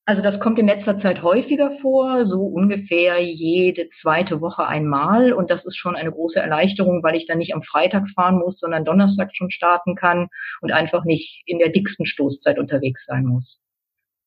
Also 0.05 0.21
das 0.21 0.37
kommt 0.41 0.59
in 0.59 0.67
letzter 0.67 0.99
Zeit 0.99 1.23
häufiger 1.23 1.77
vor, 1.81 2.27
so 2.27 2.41
ungefähr 2.41 3.23
jede 3.23 3.87
zweite 4.01 4.41
Woche 4.41 4.67
einmal. 4.67 5.31
Und 5.31 5.49
das 5.49 5.63
ist 5.63 5.77
schon 5.77 5.95
eine 5.95 6.11
große 6.11 6.39
Erleichterung, 6.39 7.01
weil 7.03 7.15
ich 7.15 7.25
dann 7.25 7.37
nicht 7.37 7.55
am 7.55 7.63
Freitag 7.63 8.09
fahren 8.13 8.39
muss, 8.39 8.59
sondern 8.59 8.83
Donnerstag 8.83 9.33
schon 9.33 9.49
starten 9.49 9.95
kann 9.95 10.27
und 10.59 10.73
einfach 10.73 11.05
nicht 11.05 11.43
in 11.45 11.59
der 11.59 11.69
dicksten 11.69 12.05
Stoßzeit 12.05 12.59
unterwegs 12.59 13.01
sein 13.07 13.25
muss. 13.25 13.59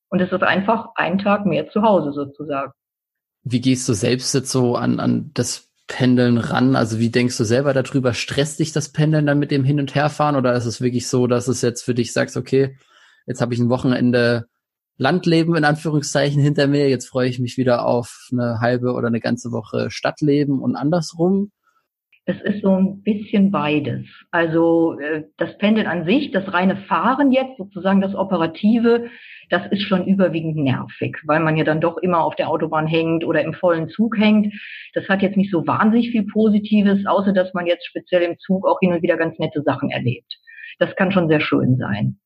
Und 0.08 0.20
es 0.20 0.32
ist 0.32 0.42
einfach 0.42 0.92
ein 0.94 1.18
Tag 1.18 1.44
mehr 1.44 1.68
zu 1.68 1.82
Hause 1.82 2.12
sozusagen. 2.12 2.72
Wie 3.42 3.60
gehst 3.60 3.86
du 3.86 3.92
selbst 3.92 4.34
jetzt 4.34 4.50
so 4.50 4.76
an, 4.76 4.98
an 4.98 5.30
das 5.34 5.70
Pendeln 5.86 6.38
ran? 6.38 6.76
Also 6.76 6.98
wie 6.98 7.10
denkst 7.10 7.36
du 7.36 7.44
selber 7.44 7.72
darüber? 7.72 8.14
Stresst 8.14 8.58
dich 8.58 8.72
das 8.72 8.92
Pendeln 8.92 9.26
dann 9.26 9.38
mit 9.38 9.50
dem 9.50 9.64
Hin- 9.64 9.80
und 9.80 9.94
Herfahren? 9.94 10.36
Oder 10.36 10.54
ist 10.54 10.66
es 10.66 10.80
wirklich 10.80 11.08
so, 11.08 11.26
dass 11.26 11.48
es 11.48 11.62
jetzt 11.62 11.82
für 11.82 11.94
dich 11.94 12.12
sagst, 12.12 12.36
okay, 12.36 12.76
jetzt 13.26 13.40
habe 13.40 13.54
ich 13.54 13.60
ein 13.60 13.68
Wochenende 13.68 14.46
Landleben 14.98 15.54
in 15.56 15.64
Anführungszeichen 15.64 16.40
hinter 16.40 16.66
mir. 16.66 16.88
Jetzt 16.88 17.06
freue 17.06 17.28
ich 17.28 17.38
mich 17.38 17.58
wieder 17.58 17.84
auf 17.84 18.28
eine 18.32 18.60
halbe 18.60 18.92
oder 18.92 19.08
eine 19.08 19.20
ganze 19.20 19.52
Woche 19.52 19.90
Stadtleben 19.90 20.60
und 20.60 20.74
andersrum. 20.76 21.50
Es 22.24 22.40
ist 22.42 22.62
so 22.62 22.70
ein 22.74 23.02
bisschen 23.02 23.52
beides. 23.52 24.06
Also 24.32 24.98
äh, 24.98 25.24
das 25.36 25.56
Pendeln 25.58 25.86
an 25.86 26.06
sich, 26.06 26.32
das 26.32 26.52
reine 26.52 26.76
Fahren 26.88 27.30
jetzt, 27.30 27.56
sozusagen 27.56 28.00
das 28.00 28.16
Operative, 28.16 29.08
das 29.50 29.62
ist 29.70 29.82
schon 29.82 30.06
überwiegend 30.06 30.56
nervig, 30.56 31.18
weil 31.24 31.40
man 31.40 31.56
ja 31.56 31.64
dann 31.64 31.80
doch 31.80 31.98
immer 31.98 32.24
auf 32.24 32.36
der 32.36 32.48
Autobahn 32.48 32.86
hängt 32.86 33.24
oder 33.24 33.42
im 33.42 33.54
vollen 33.54 33.88
Zug 33.88 34.18
hängt. 34.18 34.52
Das 34.94 35.08
hat 35.08 35.22
jetzt 35.22 35.36
nicht 35.36 35.50
so 35.50 35.66
wahnsinnig 35.66 36.10
viel 36.10 36.26
Positives, 36.26 37.06
außer 37.06 37.32
dass 37.32 37.54
man 37.54 37.66
jetzt 37.66 37.86
speziell 37.86 38.22
im 38.22 38.38
Zug 38.38 38.66
auch 38.66 38.80
hin 38.80 38.92
und 38.92 39.02
wieder 39.02 39.16
ganz 39.16 39.38
nette 39.38 39.62
Sachen 39.62 39.90
erlebt. 39.90 40.38
Das 40.78 40.94
kann 40.96 41.12
schon 41.12 41.28
sehr 41.28 41.40
schön 41.40 41.76
sein. 41.76 42.18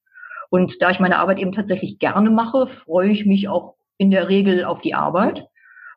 Und 0.51 0.75
da 0.81 0.91
ich 0.91 0.99
meine 0.99 1.19
Arbeit 1.19 1.39
eben 1.39 1.53
tatsächlich 1.53 1.99
gerne 1.99 2.31
mache, 2.31 2.69
freue 2.85 3.11
ich 3.11 3.25
mich 3.25 3.49
auch 3.49 3.77
in 3.99 4.11
der 4.11 4.29
Regel 4.29 4.65
auf 4.65 4.81
die 4.81 4.95
Arbeit. 4.95 5.47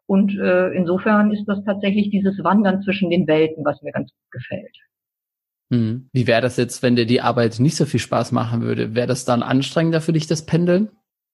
Und 0.06 0.38
äh, 0.38 0.70
insofern 0.74 1.32
ist 1.32 1.46
das 1.46 1.64
tatsächlich 1.64 2.10
dieses 2.10 2.44
Wandern 2.44 2.82
zwischen 2.84 3.10
den 3.10 3.26
Welten, 3.28 3.66
was 3.66 3.82
mir 3.82 3.92
ganz 3.92 4.12
gut 4.12 4.32
gefällt. 4.32 4.78
Hm. 5.72 6.10
Wie 6.12 6.28
wäre 6.28 6.42
das 6.42 6.58
jetzt, 6.58 6.84
wenn 6.84 6.96
dir 6.96 7.06
die 7.06 7.22
Arbeit 7.22 7.60
nicht 7.60 7.76
so 7.76 7.86
viel 7.86 8.00
Spaß 8.00 8.32
machen 8.32 8.62
würde? 8.62 8.94
Wäre 8.94 9.08
das 9.08 9.26
dann 9.26 9.42
anstrengender 9.42 10.02
für 10.02 10.14
dich, 10.14 10.28
das 10.28 10.46
Pendeln? 10.46 10.90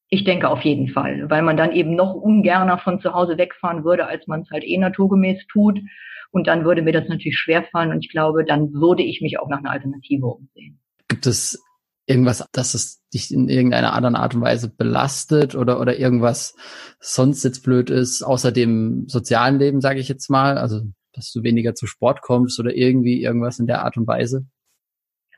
Ich 0.10 0.24
denke 0.24 0.50
auf 0.50 0.62
jeden 0.62 0.90
Fall, 0.90 1.30
weil 1.30 1.44
man 1.44 1.56
dann 1.56 1.72
eben 1.72 1.96
noch 1.96 2.16
ungerner 2.16 2.80
von 2.80 3.00
zu 3.00 3.14
Hause 3.14 3.38
wegfahren 3.38 3.84
würde, 3.84 4.08
als 4.08 4.26
man 4.26 4.42
es 4.42 4.50
halt 4.50 4.64
eh 4.64 4.78
naturgemäß 4.78 5.46
tut. 5.52 5.80
Und 6.32 6.48
dann 6.48 6.66
würde 6.66 6.82
mir 6.82 6.94
das 6.94 7.08
natürlich 7.08 7.38
schwerfallen 7.38 7.92
und 7.92 8.04
ich 8.04 8.12
glaube, 8.12 8.44
dann 8.44 8.74
würde 8.74 9.04
ich 9.04 9.22
mich 9.22 9.40
auch 9.40 9.50
nach 9.50 9.60
einer 9.60 9.72
Alternative 9.72 10.28
umsehen. 10.28 10.80
Gibt 11.08 11.26
es 11.26 11.60
irgendwas, 12.10 12.44
dass 12.52 12.74
es 12.74 13.04
dich 13.14 13.32
in 13.32 13.50
irgendeiner 13.50 13.94
anderen 13.94 14.16
Art 14.16 14.34
und 14.34 14.42
Weise 14.42 14.70
belastet 14.70 15.56
oder, 15.56 15.80
oder 15.80 15.98
irgendwas 16.00 16.56
sonst 17.00 17.44
jetzt 17.44 17.64
blöd 17.64 17.90
ist, 17.92 18.24
außer 18.24 18.52
dem 18.52 19.08
sozialen 19.08 19.60
Leben, 19.60 19.80
sage 19.80 20.00
ich 20.00 20.08
jetzt 20.08 20.30
mal? 20.30 20.58
Also, 20.58 20.82
dass 21.14 21.32
du 21.32 21.44
weniger 21.44 21.76
zu 21.76 21.86
Sport 21.86 22.22
kommst 22.22 22.60
oder 22.60 22.76
irgendwie 22.76 23.22
irgendwas 23.22 23.60
in 23.60 23.68
der 23.68 23.84
Art 23.84 23.96
und 23.96 24.08
Weise? 24.08 24.48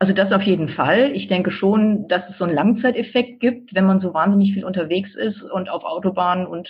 Also 0.01 0.13
das 0.13 0.31
auf 0.31 0.41
jeden 0.41 0.67
Fall. 0.67 1.11
Ich 1.13 1.27
denke 1.27 1.51
schon, 1.51 2.07
dass 2.07 2.27
es 2.27 2.35
so 2.39 2.45
einen 2.45 2.55
Langzeiteffekt 2.55 3.39
gibt, 3.39 3.75
wenn 3.75 3.85
man 3.85 4.01
so 4.01 4.15
wahnsinnig 4.15 4.51
viel 4.51 4.65
unterwegs 4.65 5.13
ist 5.13 5.43
und 5.43 5.69
auf 5.69 5.83
Autobahnen 5.83 6.47
und 6.47 6.67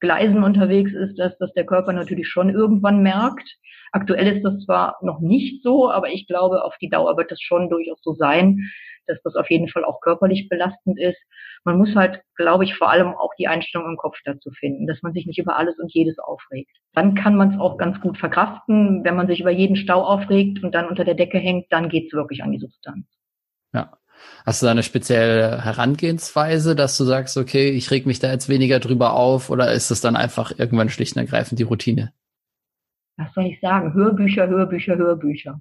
Gleisen 0.00 0.42
unterwegs 0.42 0.92
ist, 0.92 1.16
dass 1.16 1.38
das 1.38 1.52
der 1.52 1.64
Körper 1.64 1.92
natürlich 1.92 2.26
schon 2.26 2.50
irgendwann 2.50 3.00
merkt. 3.00 3.48
Aktuell 3.92 4.26
ist 4.36 4.42
das 4.42 4.64
zwar 4.64 4.96
noch 5.00 5.20
nicht 5.20 5.62
so, 5.62 5.92
aber 5.92 6.08
ich 6.08 6.26
glaube, 6.26 6.64
auf 6.64 6.76
die 6.78 6.88
Dauer 6.88 7.16
wird 7.16 7.30
das 7.30 7.40
schon 7.40 7.70
durchaus 7.70 8.00
so 8.02 8.14
sein, 8.14 8.58
dass 9.06 9.20
das 9.22 9.34
auf 9.34 9.50
jeden 9.50 9.68
Fall 9.68 9.84
auch 9.84 10.00
körperlich 10.00 10.48
belastend 10.48 10.98
ist. 10.98 11.18
Man 11.64 11.78
muss 11.78 11.94
halt, 11.94 12.20
glaube 12.36 12.64
ich, 12.64 12.74
vor 12.74 12.90
allem 12.90 13.08
auch 13.08 13.30
die 13.38 13.48
Einstellung 13.48 13.88
im 13.88 13.96
Kopf 13.96 14.18
dazu 14.24 14.50
finden, 14.50 14.86
dass 14.86 15.02
man 15.02 15.12
sich 15.12 15.26
nicht 15.26 15.38
über 15.38 15.56
alles 15.56 15.78
und 15.78 15.92
jedes 15.92 16.18
aufregt. 16.18 16.70
Dann 16.92 17.14
kann 17.14 17.36
man 17.36 17.54
es 17.54 17.60
auch 17.60 17.78
ganz 17.78 18.00
gut 18.00 18.18
verkraften. 18.18 19.04
Wenn 19.04 19.16
man 19.16 19.26
sich 19.26 19.40
über 19.40 19.50
jeden 19.50 19.76
Stau 19.76 20.02
aufregt 20.02 20.62
und 20.62 20.74
dann 20.74 20.88
unter 20.88 21.04
der 21.04 21.14
Decke 21.14 21.38
hängt, 21.38 21.66
dann 21.70 21.88
geht 21.88 22.06
es 22.06 22.12
wirklich 22.12 22.42
an 22.42 22.52
die 22.52 22.58
Substanz. 22.58 23.06
Ja. 23.72 23.96
Hast 24.44 24.62
du 24.62 24.66
da 24.66 24.72
eine 24.72 24.82
spezielle 24.82 25.64
Herangehensweise, 25.64 26.76
dass 26.76 26.96
du 26.96 27.04
sagst, 27.04 27.36
okay, 27.36 27.70
ich 27.70 27.90
reg 27.90 28.06
mich 28.06 28.20
da 28.20 28.30
jetzt 28.30 28.48
weniger 28.48 28.78
drüber 28.78 29.14
auf 29.14 29.50
oder 29.50 29.72
ist 29.72 29.90
es 29.90 30.00
dann 30.00 30.16
einfach 30.16 30.52
irgendwann 30.56 30.90
schlicht 30.90 31.16
und 31.16 31.22
ergreifend 31.22 31.58
die 31.58 31.64
Routine? 31.64 32.12
Was 33.16 33.32
soll 33.34 33.44
ich 33.44 33.60
sagen, 33.60 33.94
Hörbücher, 33.94 34.48
Hörbücher, 34.48 34.96
Hörbücher. 34.96 35.60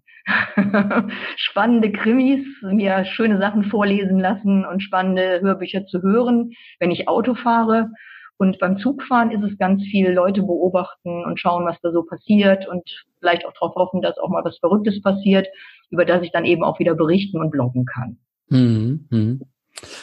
spannende 1.37 1.91
Krimis, 1.91 2.45
mir 2.61 3.05
schöne 3.05 3.39
Sachen 3.39 3.65
vorlesen 3.65 4.19
lassen 4.19 4.65
und 4.65 4.81
spannende 4.81 5.41
Hörbücher 5.41 5.85
zu 5.85 6.01
hören, 6.01 6.51
wenn 6.79 6.91
ich 6.91 7.07
Auto 7.07 7.35
fahre. 7.35 7.89
Und 8.37 8.57
beim 8.57 8.79
Zugfahren 8.79 9.31
ist 9.31 9.43
es 9.43 9.57
ganz 9.59 9.83
viel 9.83 10.11
Leute 10.11 10.41
beobachten 10.41 11.23
und 11.25 11.39
schauen, 11.39 11.65
was 11.65 11.79
da 11.81 11.91
so 11.91 12.03
passiert 12.03 12.67
und 12.67 12.89
vielleicht 13.19 13.45
auch 13.45 13.53
darauf 13.53 13.75
hoffen, 13.75 14.01
dass 14.01 14.17
auch 14.17 14.29
mal 14.29 14.43
was 14.43 14.57
Verrücktes 14.57 15.01
passiert, 15.01 15.47
über 15.91 16.05
das 16.05 16.23
ich 16.23 16.31
dann 16.31 16.45
eben 16.45 16.63
auch 16.63 16.79
wieder 16.79 16.95
berichten 16.95 17.39
und 17.39 17.51
bloggen 17.51 17.85
kann. 17.85 18.17
Mhm. 18.49 19.41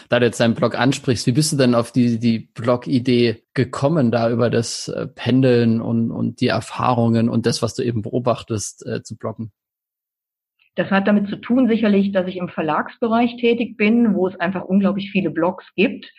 Da 0.08 0.18
du 0.18 0.26
jetzt 0.26 0.40
deinen 0.40 0.54
Blog 0.54 0.78
ansprichst, 0.78 1.26
wie 1.26 1.32
bist 1.32 1.52
du 1.52 1.56
denn 1.56 1.74
auf 1.74 1.92
die, 1.92 2.18
die 2.18 2.38
Blog-Idee 2.54 3.44
gekommen, 3.54 4.10
da 4.10 4.30
über 4.30 4.50
das 4.50 4.88
äh, 4.88 5.06
Pendeln 5.06 5.80
und, 5.80 6.10
und 6.10 6.40
die 6.40 6.48
Erfahrungen 6.48 7.28
und 7.28 7.46
das, 7.46 7.62
was 7.62 7.74
du 7.74 7.82
eben 7.82 8.02
beobachtest, 8.02 8.86
äh, 8.86 9.02
zu 9.02 9.16
bloggen? 9.16 9.52
Das 10.74 10.90
hat 10.90 11.08
damit 11.08 11.28
zu 11.28 11.36
tun, 11.36 11.68
sicherlich, 11.68 12.12
dass 12.12 12.28
ich 12.28 12.36
im 12.36 12.48
Verlagsbereich 12.48 13.36
tätig 13.36 13.76
bin, 13.76 14.14
wo 14.14 14.28
es 14.28 14.38
einfach 14.38 14.64
unglaublich 14.64 15.10
viele 15.10 15.30
Blogs 15.30 15.66
gibt. 15.74 16.10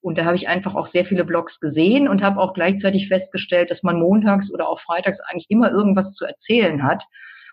Und 0.00 0.18
da 0.18 0.24
habe 0.24 0.36
ich 0.36 0.48
einfach 0.48 0.74
auch 0.74 0.90
sehr 0.92 1.04
viele 1.04 1.24
Blogs 1.24 1.58
gesehen 1.60 2.08
und 2.08 2.22
habe 2.22 2.40
auch 2.40 2.52
gleichzeitig 2.52 3.08
festgestellt, 3.08 3.70
dass 3.70 3.82
man 3.82 3.98
montags 3.98 4.50
oder 4.50 4.68
auch 4.68 4.80
freitags 4.80 5.18
eigentlich 5.20 5.46
immer 5.50 5.70
irgendwas 5.70 6.12
zu 6.14 6.24
erzählen 6.24 6.82
hat. 6.82 7.02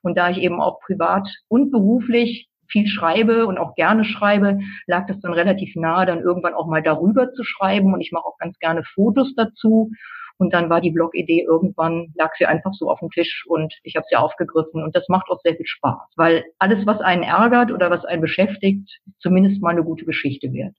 Und 0.04 0.18
da 0.18 0.30
ich 0.30 0.38
eben 0.38 0.62
auch 0.62 0.80
privat 0.80 1.28
und 1.48 1.72
beruflich 1.72 2.48
viel 2.68 2.88
schreibe 2.88 3.48
und 3.48 3.58
auch 3.58 3.76
gerne 3.76 4.06
schreibe, 4.06 4.60
lag 4.88 5.08
das 5.08 5.20
dann 5.20 5.34
relativ 5.34 5.76
nahe, 5.76 6.06
dann 6.06 6.22
irgendwann 6.22 6.54
auch 6.54 6.68
mal 6.68 6.82
darüber 6.82 7.32
zu 7.34 7.44
schreiben. 7.44 7.94
Und 7.94 8.02
ich 8.02 8.12
mache 8.12 8.26
auch 8.26 8.38
ganz 8.38 8.58
gerne 8.60 8.84
Fotos 8.84 9.34
dazu. 9.36 9.92
Und 10.38 10.54
dann 10.54 10.70
war 10.70 10.82
die 10.82 10.92
Blog-Idee 10.92 11.44
irgendwann, 11.44 12.12
lag 12.16 12.32
sie 12.38 12.46
einfach 12.46 12.74
so 12.74 12.90
auf 12.90 13.00
dem 13.00 13.10
Tisch 13.10 13.46
und 13.48 13.74
ich 13.84 13.96
habe 13.96 14.06
sie 14.10 14.18
aufgegriffen. 14.18 14.84
Und 14.84 14.96
das 14.96 15.08
macht 15.08 15.30
auch 15.30 15.40
sehr 15.42 15.56
viel 15.56 15.66
Spaß, 15.66 16.12
weil 16.18 16.44
alles, 16.60 16.86
was 16.86 17.00
einen 17.00 17.24
ärgert 17.24 17.72
oder 17.72 17.90
was 17.90 18.04
einen 18.04 18.22
beschäftigt, 18.22 19.00
zumindest 19.20 19.62
mal 19.62 19.70
eine 19.70 19.84
gute 19.84 20.04
Geschichte 20.04 20.52
wert. 20.52 20.76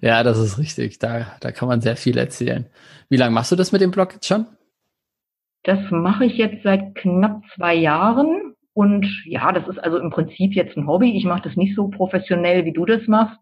Ja, 0.00 0.22
das 0.22 0.38
ist 0.38 0.58
richtig. 0.58 0.98
Da, 0.98 1.26
da 1.40 1.52
kann 1.52 1.68
man 1.68 1.80
sehr 1.80 1.96
viel 1.96 2.18
erzählen. 2.18 2.66
Wie 3.08 3.16
lange 3.16 3.34
machst 3.34 3.52
du 3.52 3.56
das 3.56 3.72
mit 3.72 3.80
dem 3.80 3.90
Blog 3.90 4.14
jetzt 4.14 4.26
schon? 4.26 4.46
Das 5.62 5.78
mache 5.90 6.24
ich 6.24 6.36
jetzt 6.36 6.62
seit 6.62 6.94
knapp 6.94 7.42
zwei 7.54 7.74
Jahren. 7.74 8.47
Und 8.78 9.08
ja, 9.24 9.50
das 9.50 9.66
ist 9.66 9.78
also 9.78 9.98
im 9.98 10.10
Prinzip 10.10 10.54
jetzt 10.54 10.76
ein 10.76 10.86
Hobby. 10.86 11.16
Ich 11.16 11.24
mache 11.24 11.42
das 11.42 11.56
nicht 11.56 11.74
so 11.74 11.88
professionell, 11.88 12.64
wie 12.64 12.72
du 12.72 12.84
das 12.84 13.08
machst, 13.08 13.36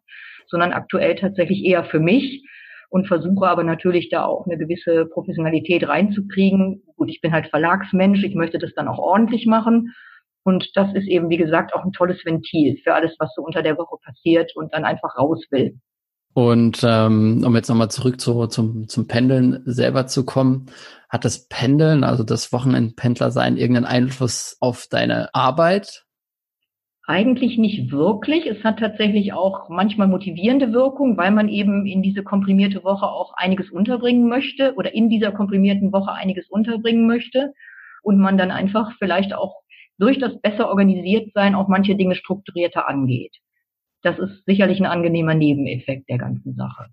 sondern 0.46 0.72
aktuell 0.72 1.14
tatsächlich 1.14 1.62
eher 1.62 1.84
für 1.84 2.00
mich 2.00 2.42
und 2.88 3.06
versuche 3.06 3.46
aber 3.46 3.62
natürlich 3.62 4.08
da 4.08 4.24
auch 4.24 4.46
eine 4.46 4.56
gewisse 4.56 5.04
Professionalität 5.04 5.86
reinzukriegen. 5.86 6.82
Gut, 6.96 7.10
ich 7.10 7.20
bin 7.20 7.32
halt 7.32 7.48
Verlagsmensch, 7.48 8.24
ich 8.24 8.34
möchte 8.34 8.56
das 8.56 8.72
dann 8.72 8.88
auch 8.88 8.98
ordentlich 8.98 9.44
machen. 9.44 9.92
Und 10.42 10.74
das 10.74 10.94
ist 10.94 11.06
eben, 11.06 11.28
wie 11.28 11.36
gesagt, 11.36 11.74
auch 11.74 11.84
ein 11.84 11.92
tolles 11.92 12.24
Ventil 12.24 12.78
für 12.82 12.94
alles, 12.94 13.14
was 13.18 13.34
so 13.34 13.42
unter 13.42 13.60
der 13.60 13.76
Woche 13.76 13.98
passiert 14.02 14.56
und 14.56 14.72
dann 14.72 14.86
einfach 14.86 15.18
raus 15.18 15.44
will. 15.50 15.78
Und 16.36 16.84
ähm, 16.84 17.44
um 17.46 17.56
jetzt 17.56 17.70
nochmal 17.70 17.90
zurück 17.90 18.20
zu, 18.20 18.46
zum, 18.46 18.88
zum 18.88 19.08
Pendeln 19.08 19.62
selber 19.64 20.06
zu 20.06 20.26
kommen, 20.26 20.66
hat 21.08 21.24
das 21.24 21.48
Pendeln, 21.48 22.04
also 22.04 22.24
das 22.24 22.52
Wochenendpendler 22.52 23.30
sein, 23.30 23.56
irgendeinen 23.56 23.86
Einfluss 23.86 24.58
auf 24.60 24.86
deine 24.90 25.34
Arbeit? 25.34 26.04
Eigentlich 27.06 27.56
nicht 27.56 27.90
wirklich. 27.90 28.44
Es 28.44 28.62
hat 28.64 28.80
tatsächlich 28.80 29.32
auch 29.32 29.70
manchmal 29.70 30.08
motivierende 30.08 30.74
Wirkung, 30.74 31.16
weil 31.16 31.30
man 31.30 31.48
eben 31.48 31.86
in 31.86 32.02
diese 32.02 32.22
komprimierte 32.22 32.84
Woche 32.84 33.06
auch 33.06 33.32
einiges 33.38 33.70
unterbringen 33.70 34.28
möchte 34.28 34.74
oder 34.74 34.92
in 34.92 35.08
dieser 35.08 35.32
komprimierten 35.32 35.90
Woche 35.90 36.12
einiges 36.12 36.50
unterbringen 36.50 37.06
möchte 37.06 37.54
und 38.02 38.18
man 38.18 38.36
dann 38.36 38.50
einfach 38.50 38.92
vielleicht 38.98 39.32
auch 39.32 39.62
durch 39.96 40.18
das 40.18 40.38
besser 40.42 40.68
organisiert 40.68 41.32
sein 41.32 41.54
auch 41.54 41.68
manche 41.68 41.96
Dinge 41.96 42.14
strukturierter 42.14 42.86
angeht 42.86 43.34
das 44.02 44.18
ist 44.18 44.44
sicherlich 44.46 44.78
ein 44.80 44.86
angenehmer 44.86 45.34
Nebeneffekt 45.34 46.08
der 46.08 46.18
ganzen 46.18 46.54
Sache. 46.54 46.86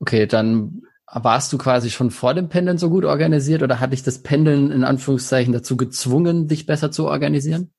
Okay, 0.00 0.26
dann 0.26 0.82
warst 1.06 1.52
du 1.52 1.58
quasi 1.58 1.90
schon 1.90 2.10
vor 2.10 2.34
dem 2.34 2.48
Pendeln 2.48 2.78
so 2.78 2.88
gut 2.88 3.04
organisiert 3.04 3.62
oder 3.62 3.80
hat 3.80 3.92
dich 3.92 4.02
das 4.02 4.22
Pendeln 4.22 4.70
in 4.70 4.84
Anführungszeichen 4.84 5.52
dazu 5.52 5.76
gezwungen, 5.76 6.48
dich 6.48 6.66
besser 6.66 6.90
zu 6.90 7.06
organisieren? 7.06 7.72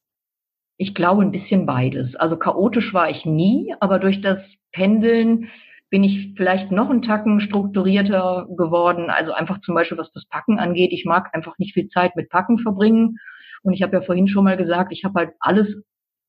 Ich 0.78 0.94
glaube 0.94 1.22
ein 1.24 1.32
bisschen 1.32 1.66
beides. 1.66 2.16
Also 2.16 2.38
chaotisch 2.38 2.94
war 2.94 3.10
ich 3.10 3.26
nie, 3.26 3.74
aber 3.80 4.00
durch 4.00 4.22
das 4.22 4.40
Pendeln 4.72 5.50
bin 5.90 6.04
ich 6.04 6.34
vielleicht 6.36 6.72
noch 6.72 6.90
einen 6.90 7.04
Tacken 7.04 7.40
strukturierter 7.40 8.48
geworden. 8.58 9.10
Also 9.10 9.32
einfach 9.32 9.62
zum 9.62 9.76
Beispiel, 9.76 9.98
was 9.98 10.12
das 10.12 10.26
Packen 10.26 10.58
angeht. 10.58 10.92
Ich 10.92 11.06
mag 11.06 11.30
einfach 11.34 11.58
nicht 11.60 11.74
viel 11.74 11.88
Zeit 11.90 12.16
mit 12.16 12.30
Packen 12.30 12.58
verbringen. 12.58 13.18
Und 13.62 13.74
ich 13.74 13.84
habe 13.84 13.94
ja 13.94 14.02
vorhin 14.02 14.28
schon 14.28 14.44
mal 14.44 14.58
gesagt, 14.58 14.92
ich 14.92 15.04
habe 15.04 15.20
halt 15.20 15.34
alles 15.40 15.68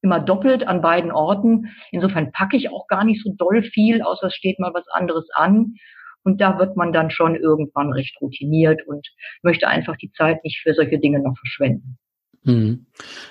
immer 0.04 0.20
doppelt 0.20 0.68
an 0.68 0.82
beiden 0.82 1.10
Orten. 1.10 1.74
Insofern 1.90 2.30
packe 2.30 2.56
ich 2.56 2.70
auch 2.70 2.86
gar 2.86 3.04
nicht 3.04 3.24
so 3.24 3.32
doll 3.36 3.62
viel, 3.62 4.02
außer 4.02 4.28
es 4.28 4.34
steht 4.34 4.60
mal 4.60 4.72
was 4.74 4.86
anderes 4.92 5.26
an. 5.34 5.74
Und 6.22 6.40
da 6.40 6.58
wird 6.58 6.76
man 6.76 6.92
dann 6.92 7.10
schon 7.10 7.34
irgendwann 7.34 7.92
recht 7.92 8.16
routiniert 8.20 8.86
und 8.86 9.06
möchte 9.42 9.66
einfach 9.66 9.96
die 9.96 10.12
Zeit 10.12 10.44
nicht 10.44 10.60
für 10.62 10.74
solche 10.74 10.98
Dinge 10.98 11.20
noch 11.20 11.36
verschwenden. 11.36 11.98
Hm. 12.44 12.86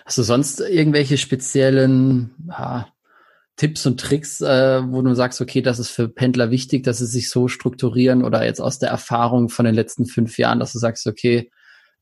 Hast 0.06 0.18
du 0.18 0.24
sonst 0.24 0.60
irgendwelche 0.60 1.18
speziellen 1.18 2.32
ja, 2.50 2.88
Tipps 3.56 3.86
und 3.86 4.00
Tricks, 4.00 4.42
äh, 4.42 4.82
wo 4.86 5.02
du 5.02 5.14
sagst, 5.14 5.42
okay, 5.42 5.62
das 5.62 5.78
ist 5.78 5.90
für 5.90 6.10
Pendler 6.10 6.50
wichtig, 6.50 6.84
dass 6.84 6.98
sie 6.98 7.06
sich 7.06 7.30
so 7.30 7.48
strukturieren 7.48 8.24
oder 8.24 8.44
jetzt 8.46 8.60
aus 8.60 8.80
der 8.80 8.90
Erfahrung 8.90 9.50
von 9.50 9.66
den 9.66 9.76
letzten 9.76 10.08
fünf 10.08 10.38
Jahren, 10.40 10.60
dass 10.60 10.74
du 10.74 10.80
sagst, 10.80 11.06
okay, 11.06 11.52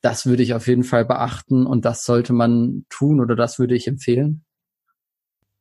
das 0.02 0.26
würde 0.26 0.44
ich 0.44 0.54
auf 0.54 0.68
jeden 0.68 0.84
Fall 0.84 1.06
beachten 1.06 1.66
und 1.66 1.84
das 1.84 2.06
sollte 2.06 2.34
man 2.34 2.86
tun 2.90 3.20
oder 3.20 3.36
das 3.36 3.60
würde 3.60 3.76
ich 3.76 3.88
empfehlen? 3.88 4.46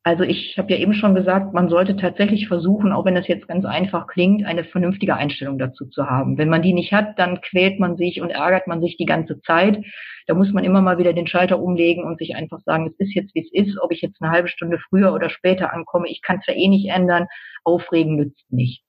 Also 0.02 0.24
ich 0.24 0.56
habe 0.56 0.72
ja 0.72 0.78
eben 0.78 0.94
schon 0.94 1.14
gesagt, 1.14 1.52
man 1.52 1.68
sollte 1.68 1.94
tatsächlich 1.94 2.48
versuchen, 2.48 2.90
auch 2.90 3.04
wenn 3.04 3.14
das 3.14 3.28
jetzt 3.28 3.46
ganz 3.48 3.66
einfach 3.66 4.06
klingt, 4.06 4.46
eine 4.46 4.64
vernünftige 4.64 5.14
Einstellung 5.14 5.58
dazu 5.58 5.84
zu 5.86 6.06
haben. 6.06 6.38
Wenn 6.38 6.48
man 6.48 6.62
die 6.62 6.72
nicht 6.72 6.92
hat, 6.92 7.18
dann 7.18 7.42
quält 7.42 7.78
man 7.78 7.98
sich 7.98 8.22
und 8.22 8.30
ärgert 8.30 8.66
man 8.66 8.80
sich 8.80 8.96
die 8.96 9.04
ganze 9.04 9.42
Zeit. 9.42 9.84
Da 10.26 10.32
muss 10.32 10.52
man 10.52 10.64
immer 10.64 10.80
mal 10.80 10.96
wieder 10.96 11.12
den 11.12 11.26
Schalter 11.26 11.60
umlegen 11.60 12.04
und 12.04 12.18
sich 12.18 12.34
einfach 12.34 12.60
sagen, 12.60 12.86
es 12.86 12.98
ist 12.98 13.14
jetzt, 13.14 13.34
wie 13.34 13.40
es 13.40 13.52
ist, 13.52 13.78
ob 13.78 13.92
ich 13.92 14.00
jetzt 14.00 14.22
eine 14.22 14.30
halbe 14.30 14.48
Stunde 14.48 14.78
früher 14.88 15.12
oder 15.12 15.28
später 15.28 15.74
ankomme. 15.74 16.08
Ich 16.08 16.22
kann 16.22 16.38
es 16.40 16.46
ja 16.46 16.54
eh 16.54 16.68
nicht 16.68 16.88
ändern. 16.88 17.26
Aufregen 17.62 18.16
nützt 18.16 18.50
nichts. 18.50 18.86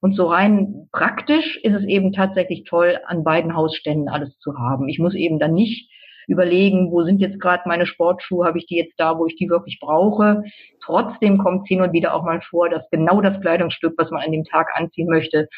Und 0.00 0.16
so 0.16 0.26
rein 0.26 0.88
praktisch 0.90 1.58
ist 1.62 1.74
es 1.74 1.84
eben 1.84 2.12
tatsächlich 2.12 2.64
toll, 2.64 2.98
an 3.06 3.22
beiden 3.22 3.54
Hausständen 3.54 4.08
alles 4.08 4.36
zu 4.38 4.58
haben. 4.58 4.88
Ich 4.88 4.98
muss 4.98 5.14
eben 5.14 5.38
dann 5.38 5.54
nicht 5.54 5.88
überlegen, 6.30 6.90
wo 6.90 7.04
sind 7.04 7.20
jetzt 7.20 7.40
gerade 7.40 7.62
meine 7.66 7.86
Sportschuhe, 7.86 8.46
habe 8.46 8.58
ich 8.58 8.66
die 8.66 8.76
jetzt 8.76 8.94
da, 8.98 9.18
wo 9.18 9.26
ich 9.26 9.36
die 9.36 9.48
wirklich 9.48 9.78
brauche. 9.80 10.44
Trotzdem 10.82 11.38
kommt 11.38 11.62
es 11.62 11.68
hin 11.68 11.80
und 11.80 11.92
wieder 11.92 12.14
auch 12.14 12.22
mal 12.22 12.40
vor, 12.40 12.68
dass 12.68 12.88
genau 12.90 13.20
das 13.20 13.40
Kleidungsstück, 13.40 13.94
was 13.98 14.10
man 14.10 14.22
an 14.22 14.32
dem 14.32 14.44
Tag 14.44 14.68
anziehen 14.74 15.08
möchte, 15.08 15.48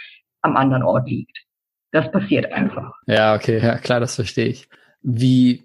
am 0.41 0.57
anderen 0.57 0.83
Ort 0.83 1.09
liegt. 1.09 1.39
Das 1.93 2.11
passiert 2.11 2.51
einfach. 2.53 2.93
Ja, 3.07 3.35
okay, 3.35 3.59
ja 3.59 3.77
klar, 3.79 4.01
das 4.01 4.15
verstehe 4.15 4.47
ich. 4.47 4.69
Wie 5.03 5.65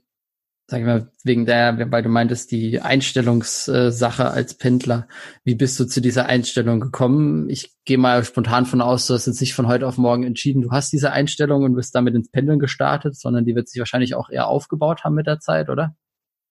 sag 0.69 0.81
ich 0.81 0.85
mal, 0.85 1.07
wegen 1.23 1.45
der, 1.45 1.91
weil 1.91 2.03
du 2.03 2.09
meintest, 2.09 2.51
die 2.51 2.81
Einstellungssache 2.81 4.29
als 4.29 4.57
Pendler. 4.57 5.07
Wie 5.45 5.55
bist 5.55 5.79
du 5.79 5.85
zu 5.85 6.01
dieser 6.01 6.25
Einstellung 6.25 6.81
gekommen? 6.81 7.49
Ich 7.49 7.71
gehe 7.85 7.97
mal 7.97 8.25
spontan 8.25 8.65
von 8.65 8.81
aus, 8.81 9.07
du 9.07 9.13
hast 9.13 9.27
jetzt 9.27 9.39
nicht 9.39 9.53
von 9.53 9.67
heute 9.67 9.87
auf 9.87 9.97
morgen 9.97 10.23
entschieden, 10.23 10.61
du 10.61 10.71
hast 10.71 10.91
diese 10.91 11.13
Einstellung 11.13 11.63
und 11.63 11.75
bist 11.75 11.95
damit 11.95 12.15
ins 12.15 12.29
Pendeln 12.29 12.59
gestartet, 12.59 13.15
sondern 13.15 13.45
die 13.45 13.55
wird 13.55 13.69
sich 13.69 13.79
wahrscheinlich 13.79 14.13
auch 14.13 14.29
eher 14.29 14.47
aufgebaut 14.47 15.05
haben 15.05 15.15
mit 15.15 15.25
der 15.25 15.39
Zeit, 15.39 15.69
oder? 15.69 15.95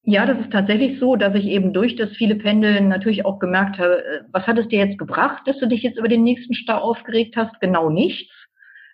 Ja, 0.03 0.25
das 0.25 0.39
ist 0.39 0.53
tatsächlich 0.53 0.99
so, 0.99 1.17
dass 1.17 1.35
ich 1.35 1.45
eben 1.45 1.75
durch 1.75 1.97
das 1.97 2.11
viele 2.13 2.37
Pendeln 2.37 2.89
natürlich 2.89 3.27
auch 3.27 3.39
gemerkt 3.39 3.79
habe, 3.79 3.99
äh, 3.99 4.21
was 4.33 4.47
hat 4.47 4.57
es 4.57 4.69
dir 4.69 4.79
jetzt 4.79 4.99
gebracht, 4.99 5.43
dass 5.47 5.59
du 5.59 5.69
dich 5.69 5.83
jetzt 5.83 5.99
über 5.99 6.09
den 6.09 6.23
nächsten 6.23 6.55
Stau 6.55 6.79
aufgeregt 6.79 7.37
hast? 7.37 7.61
Genau 7.61 7.91
nichts. 7.91 8.33